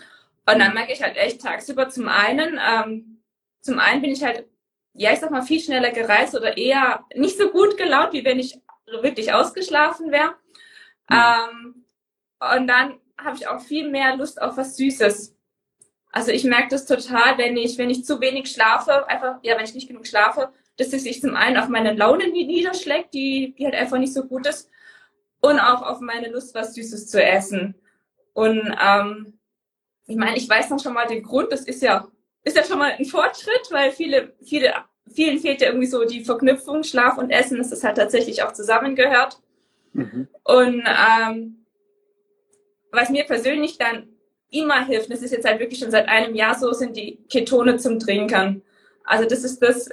[0.46, 3.22] Und dann merke ich halt echt tagsüber zum einen, ähm,
[3.60, 4.46] zum einen bin ich halt,
[4.94, 8.38] ja, ich sag mal, viel schneller gereist oder eher nicht so gut gelaunt, wie wenn
[8.38, 10.34] ich wirklich ausgeschlafen wäre.
[11.10, 11.16] Mhm.
[11.16, 11.84] Ähm,
[12.56, 15.36] und dann habe ich auch viel mehr Lust auf was Süßes.
[16.10, 19.64] Also ich merke das total, wenn ich, wenn ich zu wenig schlafe, einfach, ja, wenn
[19.64, 23.64] ich nicht genug schlafe, dass es sich zum einen auf meine Laune niederschlägt, die, die
[23.64, 24.70] halt einfach nicht so gut ist,
[25.40, 27.74] und auch auf meine Lust, was Süßes zu essen.
[28.32, 29.38] Und ähm,
[30.06, 32.08] ich meine, ich weiß noch schon mal den Grund, das ist ja,
[32.42, 34.72] ist ja schon mal ein Fortschritt, weil viele, viele,
[35.12, 38.52] vielen fehlt ja irgendwie so die Verknüpfung, Schlaf und Essen, dass das halt tatsächlich auch
[38.52, 39.38] zusammengehört.
[39.92, 40.28] Mhm.
[40.44, 41.66] Und ähm,
[42.90, 44.08] was mir persönlich dann
[44.50, 47.76] immer hilft, das ist jetzt halt wirklich schon seit einem Jahr so, sind die Ketone
[47.76, 48.62] zum Trinken.
[49.04, 49.88] Also das ist das,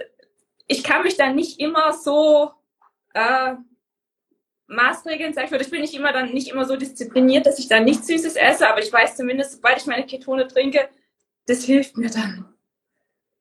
[0.67, 2.51] ich kann mich dann nicht immer so
[3.13, 3.56] äh,
[4.67, 7.67] Maßregeln, sag ich mal, ich bin nicht immer dann nicht immer so diszipliniert, dass ich
[7.67, 10.89] dann nichts Süßes esse, aber ich weiß zumindest, sobald ich meine Ketone trinke,
[11.47, 12.45] das hilft mir dann.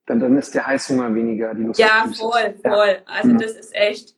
[0.07, 2.89] Dann, dann ist der Heißhunger weniger, die Lust Ja, voll, voll.
[2.89, 3.03] Ja.
[3.07, 3.39] Also mhm.
[3.39, 4.15] das ist echt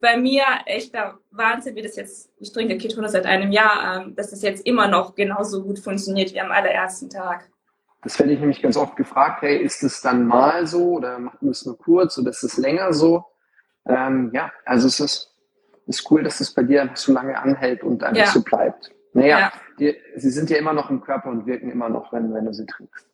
[0.00, 4.30] bei mir echter Wahnsinn, wie das jetzt, ich trinke Ketone seit einem Jahr, ähm, dass
[4.30, 7.50] das jetzt immer noch genauso gut funktioniert wie am allerersten Tag.
[8.02, 11.38] Das werde ich nämlich ganz oft gefragt, hey, ist es dann mal so oder machen
[11.42, 13.24] wir es nur kurz oder ist es länger so?
[13.86, 15.34] Ähm, ja, also es ist,
[15.86, 18.26] ist cool, dass es bei dir so lange anhält und einfach ja.
[18.26, 18.90] so bleibt.
[19.12, 19.52] Naja, ja.
[19.78, 22.54] die, sie sind ja immer noch im Körper und wirken immer noch, wenn, wenn du
[22.54, 23.06] sie trinkst.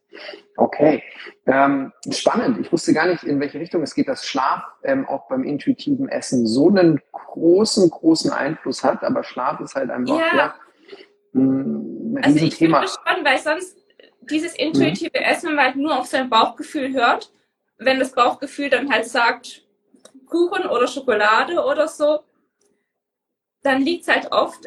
[0.57, 1.03] Okay,
[1.47, 2.59] ähm, spannend.
[2.61, 6.09] Ich wusste gar nicht, in welche Richtung es geht, dass Schlaf ähm, auch beim intuitiven
[6.09, 9.05] Essen so einen großen, großen Einfluss hat.
[9.05, 10.37] Aber Schlaf ist halt einfach ja.
[10.37, 10.55] ja
[11.35, 13.77] ein also ich finde das spannend, weil sonst
[14.31, 15.25] dieses intuitive mhm.
[15.25, 17.33] Essen, wenn man halt nur auf sein Bauchgefühl hört,
[17.79, 19.63] wenn das Bauchgefühl dann halt sagt
[20.27, 22.21] Kuchen oder Schokolade oder so,
[23.63, 24.67] dann liegt es halt oft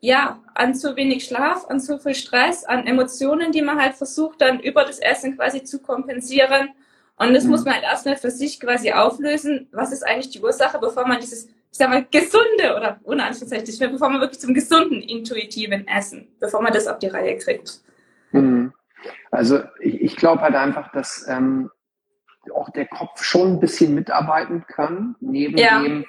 [0.00, 4.40] ja, an zu wenig Schlaf, an zu viel Stress, an Emotionen, die man halt versucht
[4.40, 6.70] dann über das Essen quasi zu kompensieren.
[7.16, 7.50] Und das mhm.
[7.50, 9.68] muss man halt erstmal für sich quasi auflösen.
[9.72, 13.92] Was ist eigentlich die Ursache, bevor man dieses, ich sag mal, gesunde oder ohne Anführungszeichen,
[13.92, 17.80] bevor man wirklich zum gesunden, intuitiven Essen, bevor man das auf die Reihe kriegt.
[18.30, 18.72] Mhm.
[19.30, 21.70] Also ich, ich glaube halt einfach, dass ähm,
[22.54, 25.82] auch der Kopf schon ein bisschen mitarbeiten kann, neben ja.
[25.82, 26.04] dem,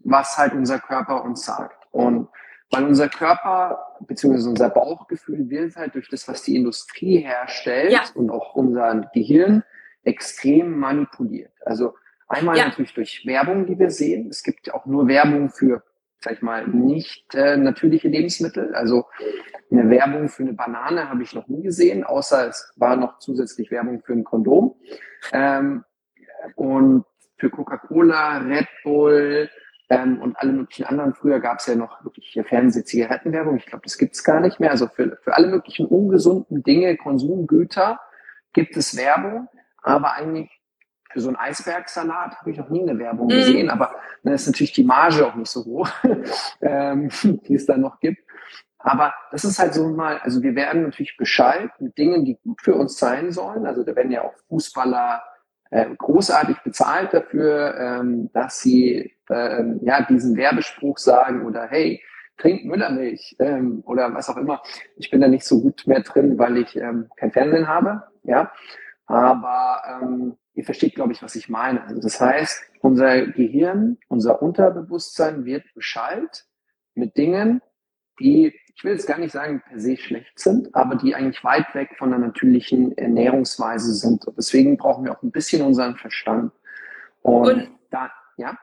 [0.00, 1.86] was halt unser Körper uns sagt.
[1.90, 2.28] Und
[2.70, 4.48] weil unser Körper bzw.
[4.48, 8.04] unser Bauchgefühl wird halt durch das, was die Industrie herstellt ja.
[8.14, 9.64] und auch unser Gehirn
[10.04, 11.52] extrem manipuliert.
[11.64, 11.94] Also
[12.28, 12.66] einmal ja.
[12.66, 14.28] natürlich durch Werbung, die wir sehen.
[14.28, 15.82] Es gibt auch nur Werbung für,
[16.22, 18.74] sag ich mal, nicht äh, natürliche Lebensmittel.
[18.74, 19.06] Also
[19.70, 23.70] eine Werbung für eine Banane habe ich noch nie gesehen, außer es war noch zusätzlich
[23.70, 24.74] Werbung für ein Kondom.
[25.32, 25.84] Ähm,
[26.56, 27.04] und
[27.38, 29.48] für Coca-Cola, Red Bull,
[29.90, 31.14] ähm, und alle möglichen anderen.
[31.14, 33.56] Früher gab es ja noch wirklich Fernseh-Zigarettenwerbung.
[33.56, 34.70] Ich glaube, das gibt's gar nicht mehr.
[34.70, 38.00] Also für, für alle möglichen ungesunden Dinge, Konsumgüter
[38.52, 39.48] gibt es Werbung,
[39.82, 40.59] aber eigentlich
[41.12, 43.30] für so einen Eisbergsalat habe ich noch nie eine Werbung mhm.
[43.30, 45.88] gesehen, aber dann ist natürlich die Marge auch nicht so hoch,
[46.60, 48.22] ähm, die es da noch gibt.
[48.78, 52.62] Aber das ist halt so mal, also wir werden natürlich Bescheid mit Dingen, die gut
[52.62, 53.66] für uns sein sollen.
[53.66, 55.22] Also da werden ja auch Fußballer
[55.70, 62.02] äh, großartig bezahlt dafür, ähm, dass sie ähm, ja diesen Werbespruch sagen oder hey,
[62.38, 64.62] trink Müllermilch ähm, oder was auch immer.
[64.96, 68.50] Ich bin da nicht so gut mehr drin, weil ich ähm, kein Fernsehen habe, ja.
[69.06, 71.82] Aber ähm, ihr versteht, glaube ich, was ich meine.
[71.84, 76.44] Also das heißt, unser Gehirn, unser Unterbewusstsein wird beschallt
[76.94, 77.62] mit Dingen,
[78.18, 81.74] die, ich will jetzt gar nicht sagen, per se schlecht sind, aber die eigentlich weit
[81.74, 84.26] weg von der natürlichen Ernährungsweise sind.
[84.26, 86.52] Und deswegen brauchen wir auch ein bisschen unseren Verstand.
[87.22, 88.58] Und, Und da, ja.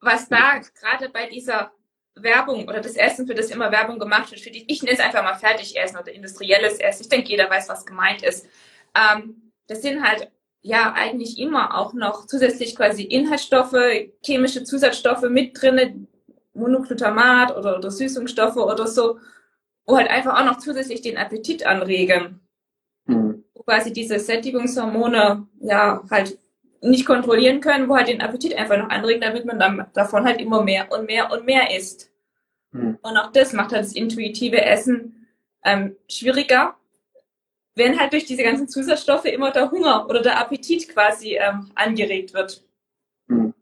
[0.00, 1.70] Was da gerade bei dieser
[2.16, 5.04] Werbung oder das Essen, für das immer Werbung gemacht wird, für die, ich nenne es
[5.04, 7.02] einfach mal Fertigessen oder industrielles Essen.
[7.02, 8.48] Ich denke, jeder weiß, was gemeint ist.
[8.96, 13.76] Ähm, das sind halt ja eigentlich immer auch noch zusätzlich quasi Inhaltsstoffe,
[14.24, 16.06] chemische Zusatzstoffe mit drinne,
[16.52, 19.18] Monoglutamat oder, oder Süßungsstoffe oder so,
[19.86, 22.40] wo halt einfach auch noch zusätzlich den Appetit anregen.
[23.06, 23.44] Mhm.
[23.54, 26.38] Wo quasi diese Sättigungshormone ja halt
[26.82, 30.40] nicht kontrollieren können, wo halt den Appetit einfach noch anregen, damit man dann davon halt
[30.40, 32.10] immer mehr und mehr und mehr isst.
[32.72, 32.98] Mhm.
[33.02, 35.26] Und auch das macht halt das intuitive Essen
[35.64, 36.76] ähm, schwieriger,
[37.74, 42.34] wenn halt durch diese ganzen Zusatzstoffe immer der Hunger oder der Appetit quasi ähm, angeregt
[42.34, 42.64] wird.
[43.26, 43.54] Mhm.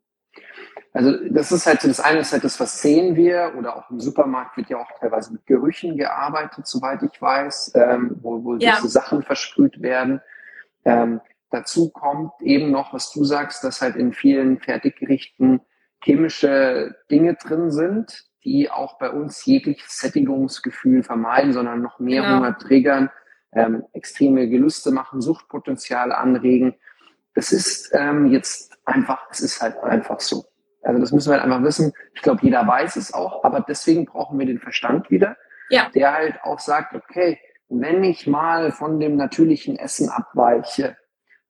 [0.93, 3.91] Also das ist halt so das eine ist halt das, was sehen wir oder auch
[3.91, 8.57] im Supermarkt wird ja auch teilweise mit Gerüchen gearbeitet, soweit ich weiß, ähm, wo, wo
[8.57, 8.77] ja.
[8.77, 10.21] diese Sachen versprüht werden.
[10.85, 15.61] Ähm, dazu kommt eben noch, was du sagst, dass halt in vielen Fertiggerichten
[16.03, 22.37] chemische Dinge drin sind, die auch bei uns jegliches Sättigungsgefühl vermeiden, sondern noch mehr genau.
[22.37, 23.11] Hunger triggern,
[23.53, 26.75] ähm, extreme Gelüste machen, Suchtpotenzial anregen.
[27.35, 30.45] Das ist ähm, jetzt einfach, es ist halt einfach so.
[30.83, 31.93] Also das müssen wir halt einfach wissen.
[32.15, 35.37] Ich glaube, jeder weiß es auch, aber deswegen brauchen wir den Verstand wieder,
[35.71, 35.91] ja.
[35.95, 40.97] der halt auch sagt, okay, wenn ich mal von dem natürlichen Essen abweiche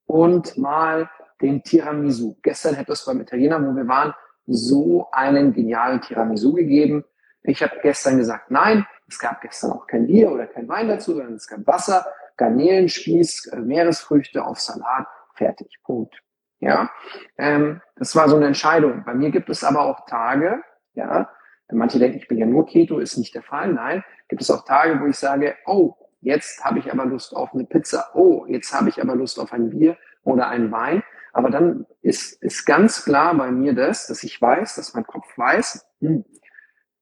[0.06, 1.08] und mal
[1.40, 2.36] den Tiramisu.
[2.42, 4.14] Gestern hätte es beim Italiener, wo wir waren,
[4.46, 7.04] so einen genialen Tiramisu gegeben.
[7.42, 11.12] Ich habe gestern gesagt, nein, es gab gestern auch kein Bier oder kein Wein dazu,
[11.12, 16.22] sondern es gab Wasser, Garnelenspieß, äh, Meeresfrüchte auf Salat, fertig, Punkt.
[16.60, 16.90] Ja,
[17.36, 19.04] ähm, das war so eine Entscheidung.
[19.04, 20.62] Bei mir gibt es aber auch Tage,
[20.94, 21.30] ja,
[21.70, 23.72] manche denken, ich bin ja nur Keto, ist nicht der Fall.
[23.72, 27.54] Nein, gibt es auch Tage, wo ich sage, oh, jetzt habe ich aber Lust auf
[27.54, 28.10] eine Pizza.
[28.14, 31.02] Oh, jetzt habe ich aber Lust auf ein Bier oder einen Wein.
[31.32, 35.26] Aber dann ist, ist ganz klar bei mir das, dass ich weiß, dass mein Kopf
[35.36, 36.24] weiß, hm,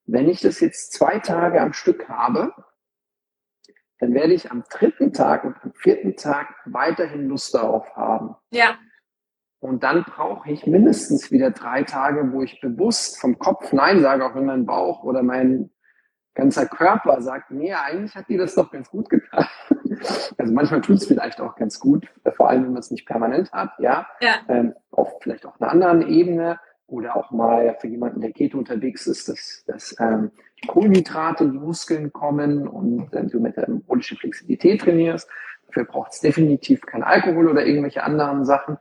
[0.06, 2.52] wenn ich das jetzt zwei Tage am Stück habe,
[3.98, 8.36] dann werde ich am dritten Tag und am vierten Tag weiterhin Lust darauf haben.
[8.50, 8.78] Ja.
[9.58, 14.24] Und dann brauche ich mindestens wieder drei Tage, wo ich bewusst vom Kopf Nein sage,
[14.24, 15.70] auch wenn mein Bauch oder mein
[16.34, 19.46] ganzer Körper sagt, nee, eigentlich hat die das doch ganz gut getan.
[20.36, 23.50] Also manchmal tut es vielleicht auch ganz gut, vor allem wenn man es nicht permanent
[23.52, 24.06] hat, ja.
[24.20, 24.34] ja.
[24.46, 29.06] Ähm, auf vielleicht auch einer anderen Ebene oder auch mal für jemanden, der Keto unterwegs
[29.06, 30.30] ist, dass, dass ähm,
[30.66, 35.28] Kohlenhydrate in die Muskeln kommen und äh, du metabolische Flexibilität trainierst.
[35.66, 38.78] Dafür braucht es definitiv kein Alkohol oder irgendwelche anderen Sachen.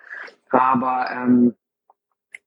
[0.50, 1.56] Aber, ähm,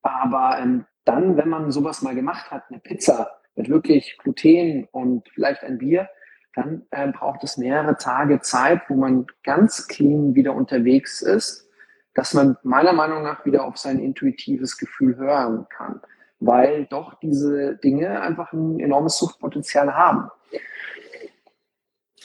[0.01, 5.27] aber ähm, dann, wenn man sowas mal gemacht hat, eine Pizza mit wirklich Gluten und
[5.29, 6.09] vielleicht ein Bier,
[6.55, 11.68] dann äh, braucht es mehrere Tage Zeit, wo man ganz clean wieder unterwegs ist,
[12.13, 16.01] dass man meiner Meinung nach wieder auf sein intuitives Gefühl hören kann,
[16.39, 20.29] weil doch diese Dinge einfach ein enormes Suchtpotenzial haben.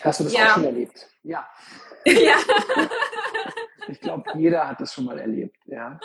[0.01, 0.47] Hast du das ja.
[0.47, 1.09] auch schon erlebt?
[1.23, 1.47] Ja.
[2.07, 2.37] Ja.
[3.89, 5.99] ich glaube, jeder hat das schon mal erlebt, ja.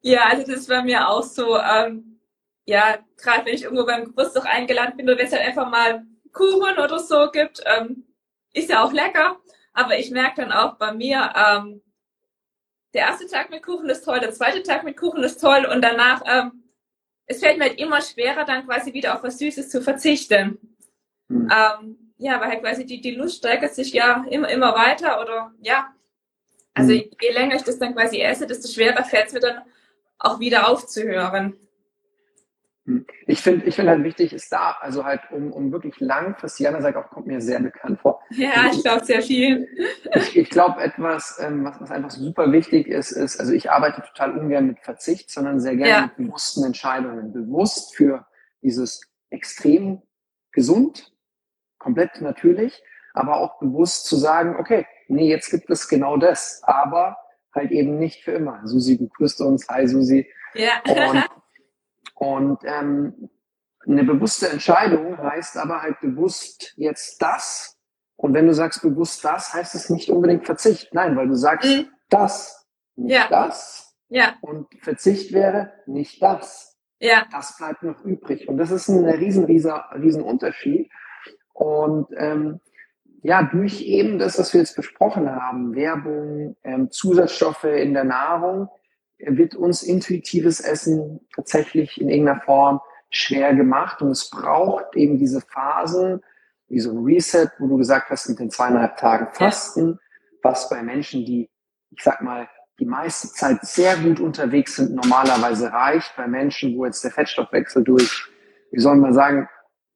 [0.00, 2.20] Ja, also das war mir auch so, ähm,
[2.64, 6.04] ja, gerade wenn ich irgendwo beim Geburtstag eingeladen bin oder wenn es halt einfach mal
[6.32, 8.04] Kuchen oder so gibt, ähm,
[8.52, 9.36] ist ja auch lecker.
[9.72, 11.80] Aber ich merke dann auch bei mir, ähm,
[12.94, 15.82] der erste Tag mit Kuchen ist toll, der zweite Tag mit Kuchen ist toll und
[15.82, 16.64] danach, ähm,
[17.26, 20.58] es fällt mir halt immer schwerer, dann quasi wieder auf was Süßes zu verzichten.
[21.28, 21.48] Mhm.
[21.50, 25.52] Ähm, ja, weil halt quasi die, die Lust steigert sich ja immer, immer weiter oder
[25.60, 25.94] ja.
[26.74, 27.10] Also mhm.
[27.20, 29.62] je länger ich das dann quasi esse, desto schwerer fällt es mir dann
[30.18, 31.56] auch wieder aufzuhören.
[33.26, 36.80] Ich finde ich finde halt wichtig ist da, also halt, um, um wirklich langfristig, Jana
[36.80, 38.20] sagt auch, kommt mir sehr bekannt vor.
[38.30, 39.68] Ja, ich glaube sehr viel.
[40.14, 44.02] Ich, ich glaube etwas, ähm, was, was einfach super wichtig ist, ist, also ich arbeite
[44.02, 46.02] total ungern mit Verzicht, sondern sehr gerne ja.
[46.02, 47.32] mit bewussten Entscheidungen.
[47.32, 48.26] Bewusst für
[48.62, 49.00] dieses
[49.30, 50.02] extrem
[50.52, 51.12] gesund,
[51.78, 52.82] komplett natürlich,
[53.14, 57.16] aber auch bewusst zu sagen, okay, nee, jetzt gibt es genau das, aber
[57.54, 58.60] halt eben nicht für immer.
[58.64, 60.28] Susi begrüßt uns, hi Susi.
[60.54, 60.82] Ja.
[60.88, 61.24] Und
[62.20, 63.30] und ähm,
[63.86, 67.78] eine bewusste Entscheidung heißt aber halt bewusst jetzt das.
[68.16, 70.92] Und wenn du sagst bewusst das, heißt es nicht unbedingt Verzicht.
[70.92, 71.88] Nein, weil du sagst mhm.
[72.10, 73.26] das nicht Ja.
[73.30, 73.96] das.
[74.10, 76.76] Ja, Und Verzicht wäre nicht das.
[76.98, 78.48] ja, Das bleibt noch übrig.
[78.48, 80.90] Und das ist ein riesen, riesen, riesen Unterschied.
[81.54, 82.60] Und ähm,
[83.22, 88.68] ja, durch eben das, was wir jetzt besprochen haben, Werbung, ähm, Zusatzstoffe in der Nahrung,
[89.26, 92.80] wird uns intuitives Essen tatsächlich in irgendeiner Form
[93.10, 94.02] schwer gemacht.
[94.02, 96.22] Und es braucht eben diese Phasen,
[96.68, 99.98] wie so ein Reset, wo du gesagt hast, mit den zweieinhalb Tagen Fasten,
[100.42, 101.50] was bei Menschen, die,
[101.90, 106.16] ich sag mal, die meiste Zeit sehr gut unterwegs sind, normalerweise reicht.
[106.16, 108.26] Bei Menschen, wo jetzt der Fettstoffwechsel durch,
[108.70, 109.48] wie soll man sagen,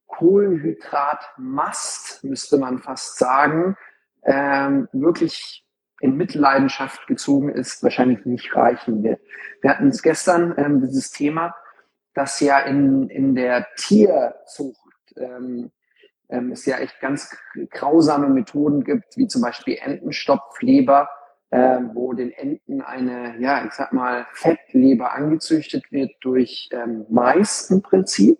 [0.06, 3.76] Kohlenhydratmast, müsste man fast sagen,
[4.24, 5.63] ähm, wirklich
[6.00, 9.20] in Mitleidenschaft gezogen ist, wahrscheinlich nicht reichen wird.
[9.61, 11.54] Wir hatten es gestern, ähm, dieses Thema,
[12.14, 14.78] dass ja in, in der Tierzucht
[15.16, 15.70] ähm,
[16.28, 17.37] ähm, es ja echt ganz
[17.70, 21.09] grausame Methoden gibt, wie zum Beispiel Entenstopfleber,
[21.50, 27.70] äh, wo den Enten eine, ja, ich sag mal, Fettleber angezüchtet wird durch ähm, Mais
[27.70, 28.38] im Prinzip.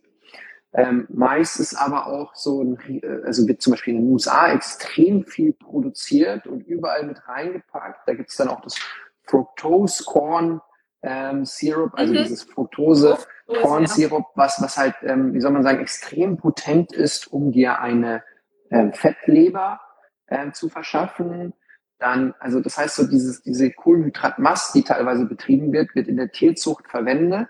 [0.75, 4.53] Ähm, Mais ist aber auch so ein, äh, also wird zum Beispiel in den USA
[4.53, 8.01] extrem viel produziert und überall mit reingepackt.
[8.07, 8.75] Da gibt's dann auch das
[9.23, 10.61] Fructose Corn
[11.03, 12.19] ähm, Syrup, also Mhm.
[12.19, 13.19] dieses Fructose
[13.63, 13.95] Corn es.
[13.95, 18.25] Syrup, was, was halt, ähm, wie soll man sagen, extrem potent ist, um dir eine
[18.71, 19.81] ähm, Fettleber
[20.29, 21.53] ähm, zu verschaffen.
[21.99, 26.31] Dann, also das heißt so, dieses, diese Kohlenhydratmast, die teilweise betrieben wird, wird in der
[26.33, 27.49] Tierzucht verwendet,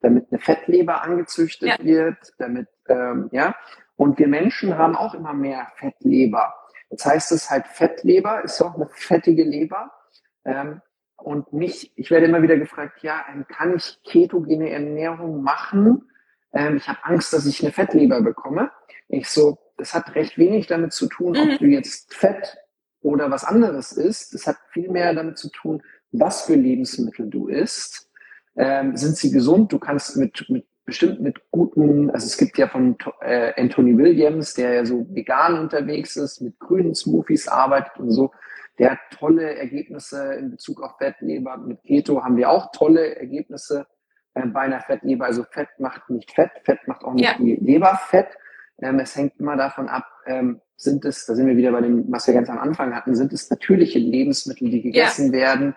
[0.00, 1.84] damit eine Fettleber angezüchtet Ja.
[1.84, 3.54] wird, damit, ähm, ja.
[3.96, 6.54] Und wir Menschen haben auch immer mehr Fettleber.
[6.90, 9.92] Jetzt heißt es halt, Fettleber ist auch eine fettige Leber.
[10.44, 10.80] Ähm,
[11.16, 16.10] und mich, ich werde immer wieder gefragt, ja, ähm, kann ich ketogene Ernährung machen?
[16.52, 18.70] Ähm, ich habe Angst, dass ich eine Fettleber bekomme.
[19.08, 21.52] Ich so, das hat recht wenig damit zu tun, Mhm.
[21.52, 22.56] ob du jetzt Fett
[23.02, 24.34] oder was anderes isst.
[24.34, 25.82] Es hat viel mehr damit zu tun,
[26.12, 28.09] was für Lebensmittel du isst.
[28.56, 29.72] Ähm, sind sie gesund?
[29.72, 34.54] Du kannst mit, mit bestimmt mit guten, also es gibt ja von äh, Anthony Williams,
[34.54, 38.32] der ja so vegan unterwegs ist, mit grünen Smoothies arbeitet und so.
[38.78, 41.58] Der hat tolle Ergebnisse in Bezug auf Fettleber.
[41.58, 43.86] Mit Keto haben wir auch tolle Ergebnisse
[44.34, 45.26] äh, bei einer Fettleber.
[45.26, 47.36] Also Fett macht nicht Fett, Fett macht auch nicht Ja.
[47.38, 48.28] die Leber fett.
[48.82, 52.10] Ähm, es hängt immer davon ab, ähm, sind es, da sind wir wieder bei dem,
[52.10, 55.76] was wir ganz am Anfang hatten, sind es natürliche Lebensmittel, die gegessen werden.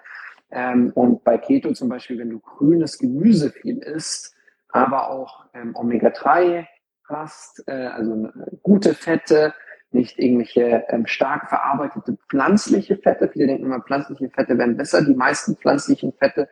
[0.53, 4.35] Ähm, und bei Keto zum Beispiel, wenn du grünes Gemüse viel isst,
[4.69, 6.67] aber auch ähm, Omega-3
[7.09, 9.53] hast, äh, also äh, gute Fette,
[9.89, 13.29] nicht irgendwelche ähm, stark verarbeitete pflanzliche Fette.
[13.29, 15.03] Viele denken immer, pflanzliche Fette wären besser.
[15.03, 16.49] Die meisten pflanzlichen Fette,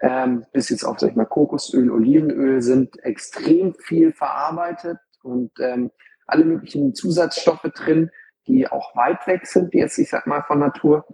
[0.00, 5.90] ähm, bis jetzt auf, sag ich mal, Kokosöl, Olivenöl, sind extrem viel verarbeitet und ähm,
[6.26, 8.10] alle möglichen Zusatzstoffe drin,
[8.46, 11.04] die auch weit weg sind, die jetzt, ich sag mal, von Natur.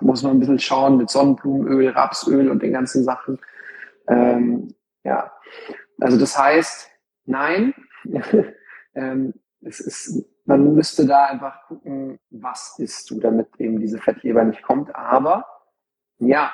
[0.00, 3.38] Muss man ein bisschen schauen mit Sonnenblumenöl, Rapsöl und den ganzen Sachen.
[4.08, 5.32] Ähm, ja,
[6.00, 6.90] also das heißt,
[7.24, 7.74] nein,
[8.94, 14.44] ähm, es ist, man müsste da einfach gucken, was isst du, damit eben diese Fettleber
[14.44, 14.94] nicht kommt.
[14.94, 15.46] Aber
[16.18, 16.52] ja,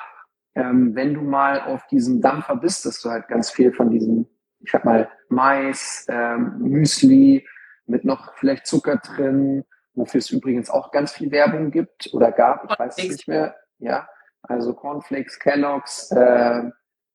[0.55, 4.27] ähm, wenn du mal auf diesem Dampfer bist, dass du halt ganz viel von diesem,
[4.59, 7.45] ich sag mal, Mais, ähm, Müsli
[7.85, 9.63] mit noch vielleicht Zucker drin,
[9.95, 13.55] wofür es übrigens auch ganz viel Werbung gibt oder gab, ich weiß es nicht mehr.
[13.79, 14.07] Ja,
[14.41, 16.69] also Cornflakes, Kellogg's, äh,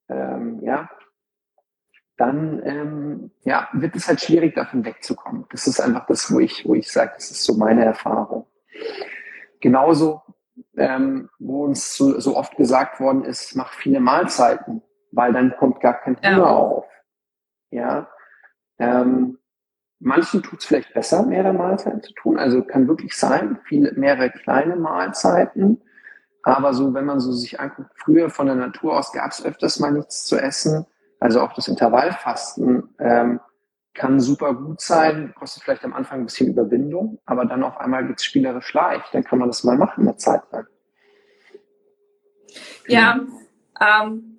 [0.08, 0.90] ähm, ja,
[2.20, 5.46] dann ähm, ja, wird es halt schwierig, davon wegzukommen.
[5.50, 8.46] Das ist einfach das, wo ich, wo ich sage, das ist so meine Erfahrung.
[9.60, 10.20] Genauso,
[10.76, 15.80] ähm, wo uns so, so oft gesagt worden ist, mach viele Mahlzeiten, weil dann kommt
[15.80, 16.36] gar kein Ja.
[16.36, 16.86] Hunger auf.
[17.70, 18.10] Ja.
[18.78, 19.38] Ähm,
[20.00, 22.38] manchen tut es vielleicht besser, mehrere Mahlzeiten zu tun.
[22.38, 25.80] Also kann wirklich sein, viele, mehrere kleine Mahlzeiten.
[26.42, 29.78] Aber so, wenn man so sich anguckt, früher von der Natur aus gab es öfters
[29.78, 30.86] mal nichts zu essen.
[31.20, 33.40] Also auch das Intervallfasten ähm,
[33.92, 38.06] kann super gut sein, kostet vielleicht am Anfang ein bisschen Überwindung, aber dann auf einmal
[38.06, 39.12] geht's spielerisch leicht.
[39.12, 40.66] Dann kann man das mal machen eine Zeit lang.
[42.88, 43.20] Ja,
[43.80, 44.38] ähm,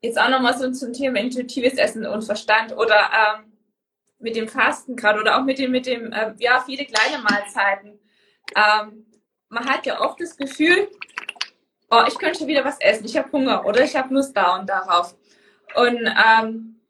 [0.00, 3.51] jetzt auch nochmal so zum Thema intuitives Essen und Verstand oder ähm,
[4.22, 7.98] mit dem Fasten gerade oder auch mit dem, mit dem, äh, ja, viele kleine Mahlzeiten.
[8.56, 9.06] Ähm,
[9.48, 10.88] man hat ja oft das Gefühl,
[11.90, 14.68] oh, ich könnte wieder was essen, ich habe Hunger oder ich habe Lust da und
[14.68, 15.14] darauf.
[15.74, 16.80] Und ähm,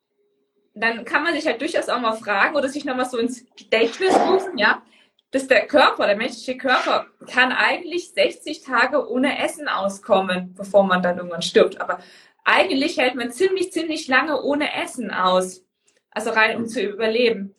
[0.74, 4.14] dann kann man sich halt durchaus auch mal fragen oder sich nochmal so ins Gedächtnis
[4.16, 4.82] rufen, ja,
[5.30, 11.02] dass der Körper, der menschliche Körper, kann eigentlich 60 Tage ohne Essen auskommen, bevor man
[11.02, 11.80] dann irgendwann stirbt.
[11.80, 11.98] Aber
[12.44, 15.64] eigentlich hält man ziemlich, ziemlich lange ohne Essen aus.
[16.12, 17.54] Also rein, um zu überleben.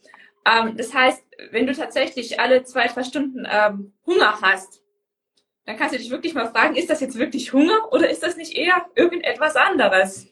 [0.45, 4.82] Ähm, das heißt, wenn du tatsächlich alle zwei, drei Stunden ähm, Hunger hast,
[5.66, 8.36] dann kannst du dich wirklich mal fragen, ist das jetzt wirklich Hunger oder ist das
[8.36, 10.28] nicht eher irgendetwas anderes?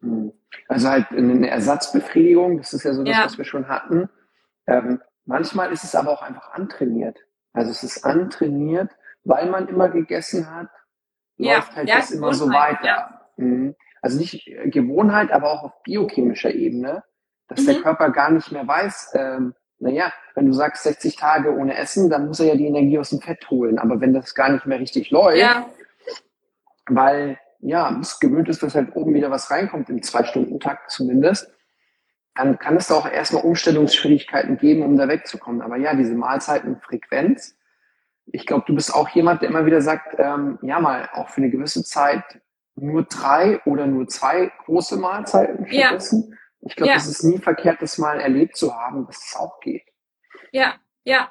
[0.00, 0.32] Hm.
[0.68, 3.24] Also halt eine Ersatzbefriedigung, das ist ja so das, Ja.
[3.24, 4.08] was wir schon hatten.
[4.66, 7.18] Ähm, manchmal ist es aber auch einfach antrainiert.
[7.52, 8.90] Also es ist antrainiert,
[9.24, 10.68] weil man immer gegessen hat,
[11.36, 13.30] Ja, läuft halt ja, das immer so weiter.
[13.36, 13.74] Mhm.
[14.02, 17.02] Also nicht Gewohnheit, aber auch auf biochemischer Ebene,
[17.48, 17.82] dass der Mhm.
[17.82, 22.26] Körper gar nicht mehr weiß, ähm, naja, wenn du sagst 60 Tage ohne Essen, dann
[22.26, 23.78] muss er ja die Energie aus dem Fett holen.
[23.78, 25.66] Aber wenn das gar nicht mehr richtig läuft, Ja,
[26.88, 31.52] weil ja, es gewöhnt ist, dass halt oben wieder was reinkommt im Zwei-Stunden-Takt zumindest,
[32.34, 35.60] dann kann es da auch erstmal Umstellungsschwierigkeiten geben, um da wegzukommen.
[35.60, 37.56] Aber ja, diese Mahlzeitenfrequenz,
[38.26, 41.38] ich glaube, du bist auch jemand, der immer wieder sagt, ähm, ja mal, auch für
[41.38, 42.22] eine gewisse Zeit
[42.76, 45.98] nur drei oder nur zwei große Mahlzeiten Ja.
[46.68, 46.96] Ich glaube, Ja.
[46.98, 49.82] es ist nie verkehrt, das mal erlebt zu haben, dass es auch geht.
[50.52, 51.30] ja, ja.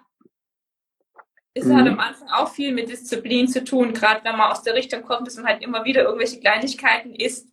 [1.53, 1.75] Es Mhm.
[1.77, 5.01] hat am Anfang auch viel mit Disziplin zu tun, gerade wenn man aus der Richtung
[5.03, 7.47] kommt, dass man halt immer wieder irgendwelche Kleinigkeiten isst.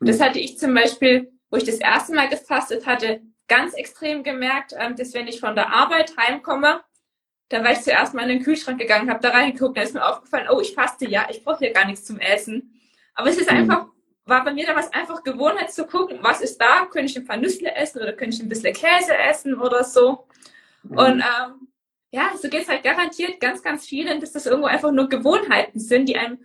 [0.00, 0.22] Das Mhm.
[0.24, 4.94] hatte ich zum Beispiel, wo ich das erste Mal gefastet hatte, ganz extrem gemerkt, ähm,
[4.96, 6.82] dass wenn ich von der Arbeit heimkomme,
[7.48, 10.06] da war ich zuerst mal in den Kühlschrank gegangen, habe da reingeguckt, da ist mir
[10.06, 12.80] aufgefallen, oh, ich faste ja, ich brauche ja gar nichts zum Essen.
[13.14, 13.56] Aber es ist Mhm.
[13.56, 13.86] einfach,
[14.30, 17.36] war bei mir damals einfach Gewohnheit zu gucken, was ist da, könnte ich ein paar
[17.36, 20.26] Nüssle essen oder könnte ich ein bisschen Käse essen oder so.
[20.84, 20.96] Mhm.
[20.98, 21.68] Und ähm,
[22.12, 26.08] ja, so geht's halt garantiert ganz, ganz vielen, dass das irgendwo einfach nur Gewohnheiten sind,
[26.08, 26.38] die einem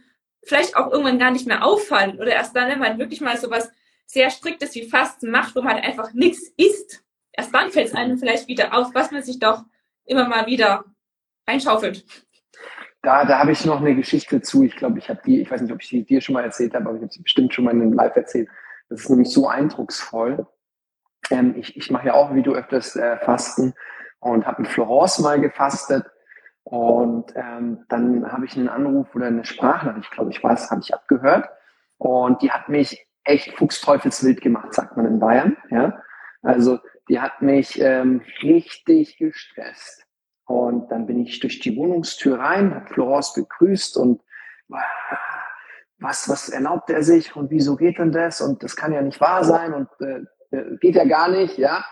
[0.43, 2.19] vielleicht auch irgendwann gar nicht mehr auffallen.
[2.19, 3.71] Oder erst dann, wenn man wirklich mal so was
[4.05, 7.03] sehr Striktes wie Fasten macht, wo man halt einfach nichts isst.
[7.31, 9.63] Erst dann fällt es einem vielleicht wieder auf, was man sich doch
[10.05, 10.85] immer mal wieder
[11.47, 12.05] reinschaufelt.
[13.05, 14.63] Da, da habe ich noch eine Geschichte zu.
[14.63, 16.73] Ich glaube, ich habe die, ich weiß nicht, ob ich die dir schon mal erzählt
[16.73, 18.49] habe, aber ich habe sie bestimmt schon mal in einem Live erzählt.
[18.89, 20.47] Das ist nämlich so eindrucksvoll.
[21.29, 23.75] Ähm, ich ich mache ja auch, wie du öfters, äh, Fasten
[24.19, 26.05] und habe in Florence mal gefastet.
[26.63, 30.93] Und ähm, dann habe ich einen Anruf oder eine Sprachnachricht, glaube ich, was, habe ich
[30.95, 31.47] abgehört.
[31.97, 35.57] Und die hat mich echt fuchsteufelswild gemacht, sagt man in Bayern.
[35.69, 36.01] Ja?
[36.41, 40.04] Also die hat mich ähm, richtig gestresst.
[40.45, 44.21] Und dann bin ich durch die Wohnungstür rein, habe Florence begrüßt und
[44.71, 44.79] ah,
[45.99, 48.41] was, was erlaubt er sich und wieso geht denn das?
[48.41, 50.21] Und das kann ja nicht wahr sein und äh,
[50.51, 51.83] äh, geht ja gar nicht, ja.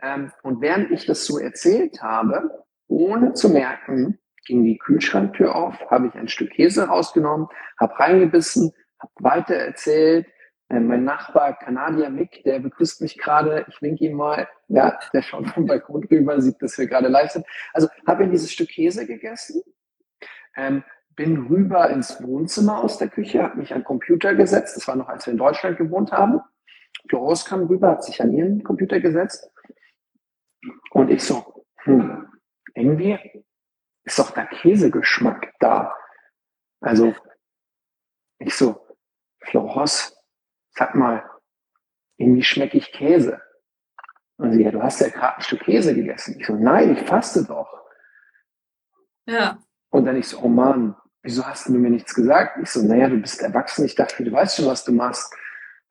[0.00, 5.74] Ähm, und während ich das so erzählt habe, ohne zu merken, ging die Kühlschranktür auf,
[5.90, 7.48] habe ich ein Stück Käse rausgenommen,
[7.78, 10.26] habe reingebissen, habe weiter erzählt.
[10.68, 15.22] Äh, mein Nachbar Kanadier Mick, der begrüßt mich gerade, ich winke ihm mal, ja, der
[15.22, 17.46] schaut vom Balkon rüber, sieht, dass wir gerade live sind.
[17.72, 19.62] Also habe ich dieses Stück Käse gegessen,
[20.56, 20.84] ähm,
[21.16, 24.96] bin rüber ins Wohnzimmer aus der Küche, habe mich an den Computer gesetzt, das war
[24.96, 26.40] noch, als wir in Deutschland gewohnt haben.
[27.08, 29.50] Florence kam rüber, hat sich an ihren Computer gesetzt
[30.90, 32.26] und ich so, hm,
[32.74, 33.18] irgendwie
[34.04, 35.94] ist doch der Käsegeschmack da.
[36.80, 37.14] Also
[38.38, 38.86] ich so,
[39.40, 40.17] Florence,
[40.78, 41.24] sag mal,
[42.16, 43.40] irgendwie schmecke ich Käse.
[44.36, 46.36] Und sie, ja, du hast ja gerade ein Stück Käse gegessen.
[46.38, 47.68] Ich so, nein, ich faste doch.
[49.26, 49.58] Ja.
[49.90, 52.58] Und dann ich so, oh Mann, wieso hast du mir nichts gesagt?
[52.62, 53.84] Ich so, naja, du bist erwachsen.
[53.84, 55.34] Ich dachte, du weißt schon, was du machst.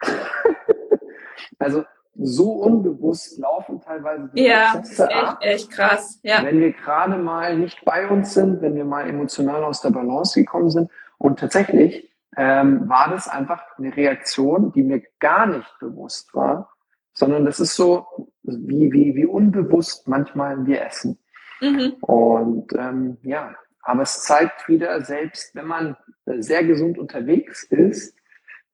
[1.59, 1.83] also
[2.15, 5.37] so unbewusst laufen teilweise die Ja, das ist Prozesse echt, ab.
[5.41, 6.19] echt krass.
[6.23, 6.43] Ja.
[6.43, 10.39] Wenn wir gerade mal nicht bei uns sind, wenn wir mal emotional aus der Balance
[10.39, 10.89] gekommen sind.
[11.17, 16.71] Und tatsächlich ähm, war das einfach eine Reaktion, die mir gar nicht bewusst war,
[17.13, 21.17] sondern das ist so, wie, wie, wie unbewusst manchmal wir essen.
[21.61, 21.95] Mhm.
[22.01, 28.15] Und ähm, ja, aber es zeigt wieder, selbst wenn man äh, sehr gesund unterwegs ist,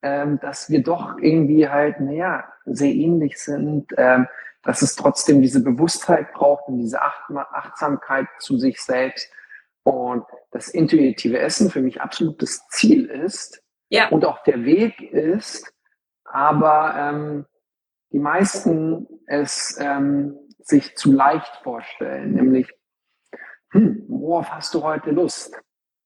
[0.02, 4.28] ähm, dass wir doch irgendwie halt, naja, sehr ähnlich sind, ähm,
[4.64, 9.32] dass es trotzdem diese Bewusstheit braucht und diese Acht Achtsamkeit zu sich selbst
[9.84, 14.10] und das intuitive Essen für mich absolut das Ziel ist Ja.
[14.10, 15.74] und auch der Weg ist,
[16.24, 17.46] aber ähm,
[18.12, 22.70] die meisten es ähm, sich zu leicht vorstellen, nämlich,
[23.72, 25.56] hm, worauf hast du heute Lust?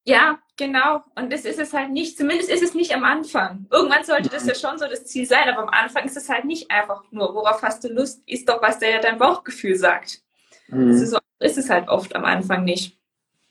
[0.06, 1.04] Ja, genau.
[1.16, 3.68] Und das ist es halt nicht, zumindest ist es nicht am Anfang.
[3.70, 6.46] Irgendwann sollte das ja schon so das Ziel sein, aber am Anfang ist es halt
[6.46, 10.22] nicht einfach nur, worauf hast du Lust, ist doch, was der dein Bauchgefühl sagt.
[10.68, 10.88] Hm.
[10.90, 12.98] Das ist, so, ist es halt oft am Anfang nicht.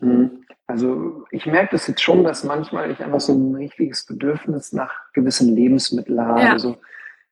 [0.01, 0.36] Hm.
[0.77, 5.11] Also ich merke das jetzt schon, dass manchmal ich einfach so ein richtiges Bedürfnis nach
[5.15, 6.41] gewissen Lebensmitteln habe.
[6.43, 6.59] Ja.
[6.59, 6.77] So,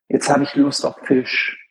[0.09, 1.69] jetzt habe ich Lust auf Fisch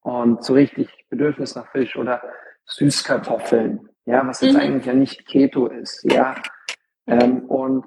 [0.00, 2.22] und so richtig Bedürfnis nach Fisch oder
[2.64, 4.60] Süßkartoffeln, ja, was jetzt Mhm.
[4.60, 6.36] eigentlich ja nicht Keto ist, ja.
[7.06, 7.84] Ähm, und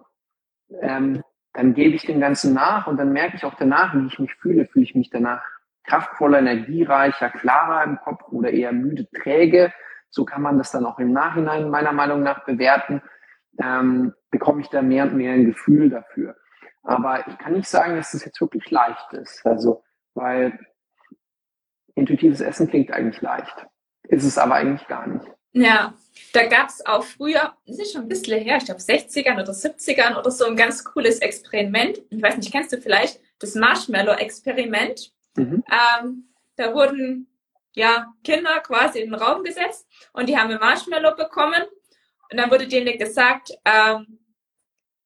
[0.80, 4.20] ähm, dann gebe ich dem Ganzen nach und dann merke ich auch danach, wie ich
[4.20, 4.68] mich fühle.
[4.68, 5.42] Fühle ich mich danach
[5.86, 9.74] kraftvoller, energiereicher, klarer im Kopf oder eher müde, träge.
[10.10, 13.02] So kann man das dann auch im Nachhinein meiner Meinung nach bewerten.
[13.60, 16.36] ähm, bekomme ich da mehr und mehr ein Gefühl dafür.
[16.84, 19.46] Aber ich kann nicht sagen, dass das jetzt wirklich leicht ist.
[19.46, 19.84] Also,
[20.14, 20.60] weil
[21.96, 23.66] intuitives Essen klingt eigentlich leicht.
[24.04, 25.26] Ist es aber eigentlich gar nicht.
[25.52, 25.94] Ja,
[26.34, 29.54] da gab es auch früher, das ist schon ein bisschen her, ich glaube 60ern oder
[29.54, 32.00] 70ern oder so, ein ganz cooles Experiment.
[32.10, 35.14] Ich weiß nicht, kennst du vielleicht das Marshmallow-Experiment?
[35.36, 35.64] Mhm.
[35.68, 37.28] Ähm, da wurden
[37.74, 41.64] ja Kinder quasi in den Raum gesetzt und die haben ein Marshmallow bekommen.
[42.30, 44.20] Und dann wurde denen gesagt, ähm,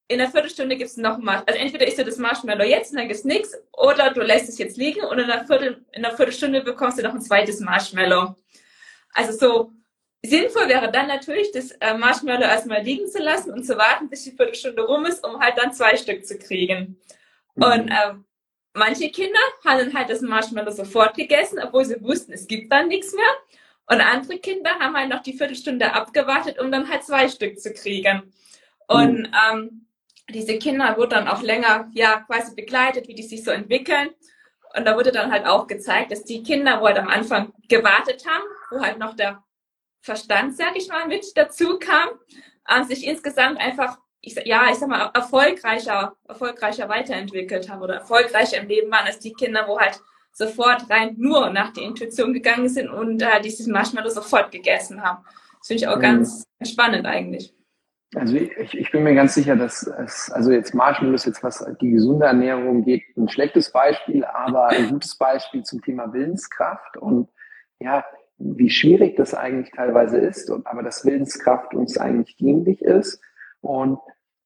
[0.08, 2.98] in einer Viertelstunde gibt es noch mal, also entweder isst du das Marshmallow jetzt und
[2.98, 6.04] dann gibt es nichts, oder du lässt es jetzt liegen und in einer, Viertel, in
[6.04, 8.34] einer Viertelstunde bekommst du noch ein zweites Marshmallow.
[9.14, 9.72] Also so
[10.22, 14.24] sinnvoll wäre dann natürlich, das äh, Marshmallow erstmal liegen zu lassen und zu warten, bis
[14.24, 17.00] die Viertelstunde rum ist, um halt dann zwei Stück zu kriegen.
[17.54, 17.62] Mhm.
[17.62, 18.24] Und ähm,
[18.74, 23.12] manche Kinder haben halt das Marshmallow sofort gegessen, obwohl sie wussten, es gibt dann nichts
[23.14, 23.24] mehr.
[23.86, 27.72] Und andere Kinder haben halt noch die Viertelstunde abgewartet, um dann halt zwei Stück zu
[27.72, 28.32] kriegen.
[28.86, 29.34] Und mhm.
[29.50, 29.86] ähm,
[30.30, 34.10] diese Kinder wurden dann auch länger, ja, quasi begleitet, wie die sich so entwickeln.
[34.74, 38.24] Und da wurde dann halt auch gezeigt, dass die Kinder, wo halt am Anfang gewartet
[38.26, 39.42] haben, wo halt noch der
[40.00, 42.08] Verstand, sag ich mal, mit dazu kam,
[42.68, 48.60] ähm, sich insgesamt einfach, ich, ja, ich sag mal, erfolgreicher, erfolgreicher weiterentwickelt haben oder erfolgreicher
[48.60, 50.00] im Leben waren als die Kinder, wo halt
[50.32, 55.24] sofort rein nur nach der Intuition gegangen sind und äh, dieses Marshmallow sofort gegessen haben.
[55.58, 56.02] Das finde ich auch mhm.
[56.02, 57.52] ganz spannend eigentlich.
[58.14, 61.64] Also ich, ich bin mir ganz sicher, dass es, also jetzt Marshmallow ist jetzt, was
[61.80, 67.28] die gesunde Ernährung geht, ein schlechtes Beispiel, aber ein gutes Beispiel zum Thema Willenskraft und
[67.80, 68.04] ja,
[68.38, 73.20] wie schwierig das eigentlich teilweise ist, und, aber dass Willenskraft uns eigentlich dienlich ist.
[73.60, 73.98] Und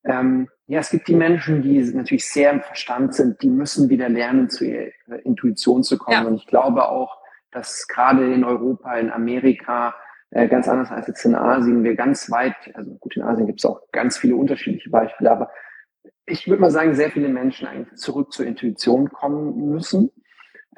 [0.07, 4.09] ähm, ja, es gibt die Menschen, die natürlich sehr im Verstand sind, die müssen wieder
[4.09, 4.90] lernen, zu ihrer
[5.24, 6.22] Intuition zu kommen.
[6.22, 6.26] Ja.
[6.26, 7.18] Und ich glaube auch,
[7.52, 9.94] dass gerade in Europa, in Amerika,
[10.30, 13.61] äh, ganz anders als jetzt in Asien, wir ganz weit, also gut, in Asien gibt
[13.61, 15.50] es auch ganz viele unterschiedliche Beispiele, aber
[16.26, 20.11] ich würde mal sagen, sehr viele Menschen eigentlich zurück zur Intuition kommen müssen.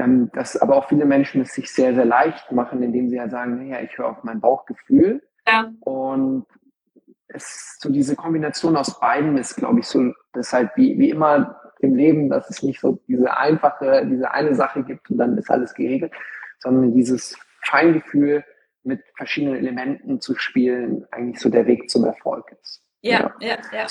[0.00, 3.28] Ähm, dass aber auch viele Menschen es sich sehr, sehr leicht machen, indem sie ja
[3.28, 5.22] sagen, naja, ich höre auf mein Bauchgefühl.
[5.44, 5.72] Ja.
[5.80, 6.46] Und
[7.28, 11.94] es so diese Kombination aus beiden ist, glaube ich, so, deshalb wie, wie immer im
[11.94, 15.74] Leben, dass es nicht so diese einfache, diese eine Sache gibt und dann ist alles
[15.74, 16.12] geregelt,
[16.58, 18.44] sondern dieses Feingefühl,
[18.88, 22.82] mit verschiedenen Elementen zu spielen, eigentlich so der Weg zum Erfolg ist.
[23.02, 23.58] Ja, ja, ja.
[23.72, 23.86] ja.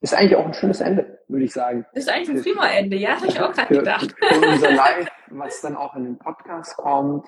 [0.00, 1.86] ist eigentlich auch ein schönes Ende, würde ich sagen.
[1.94, 4.14] Das ist eigentlich ein prima Ende, ja, habe ich auch gerade gedacht.
[4.18, 7.26] Für unser Live, was dann auch in den Podcast kommt.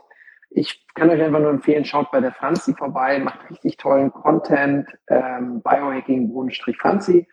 [0.50, 4.88] Ich kann euch einfach nur empfehlen, schaut bei der Franzi vorbei, macht richtig tollen Content,
[5.08, 7.28] ähm, Biohacking-Franzi.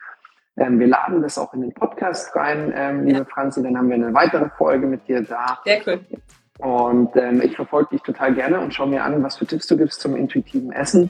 [0.57, 3.25] Ähm, wir laden das auch in den Podcast rein, ähm, liebe ja.
[3.25, 5.59] Franzi, dann haben wir eine weitere Folge mit dir da.
[5.63, 6.01] Sehr cool.
[6.59, 9.77] Und ähm, ich verfolge dich total gerne und schaue mir an, was für Tipps du
[9.77, 11.09] gibst zum intuitiven Essen.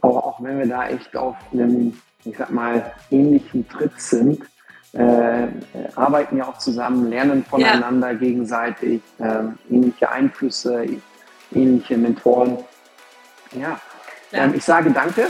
[0.00, 4.42] Aber auch wenn wir da echt auf einem, ich sag mal, ähnlichen Tritt sind,
[4.92, 5.46] äh,
[5.94, 8.18] arbeiten ja auch zusammen, lernen voneinander ja.
[8.18, 10.84] gegenseitig, äh, ähnliche Einflüsse,
[11.52, 12.58] ähnliche Mentoren.
[13.52, 13.80] Ja,
[14.32, 15.26] ähm, ich sage danke.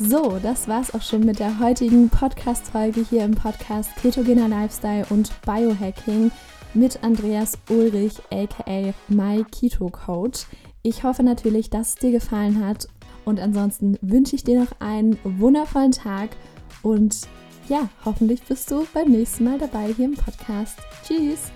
[0.00, 5.32] So, das war's auch schon mit der heutigen Podcast-Folge hier im Podcast Ketogener Lifestyle und
[5.46, 6.30] Biohacking
[6.74, 10.46] mit Andreas Ulrich, aka My Keto Coach.
[10.82, 12.86] Ich hoffe natürlich, dass es dir gefallen hat
[13.24, 16.30] und ansonsten wünsche ich dir noch einen wundervollen Tag
[16.84, 17.26] und
[17.68, 20.78] ja, hoffentlich bist du beim nächsten Mal dabei hier im Podcast.
[21.04, 21.50] Tschüss!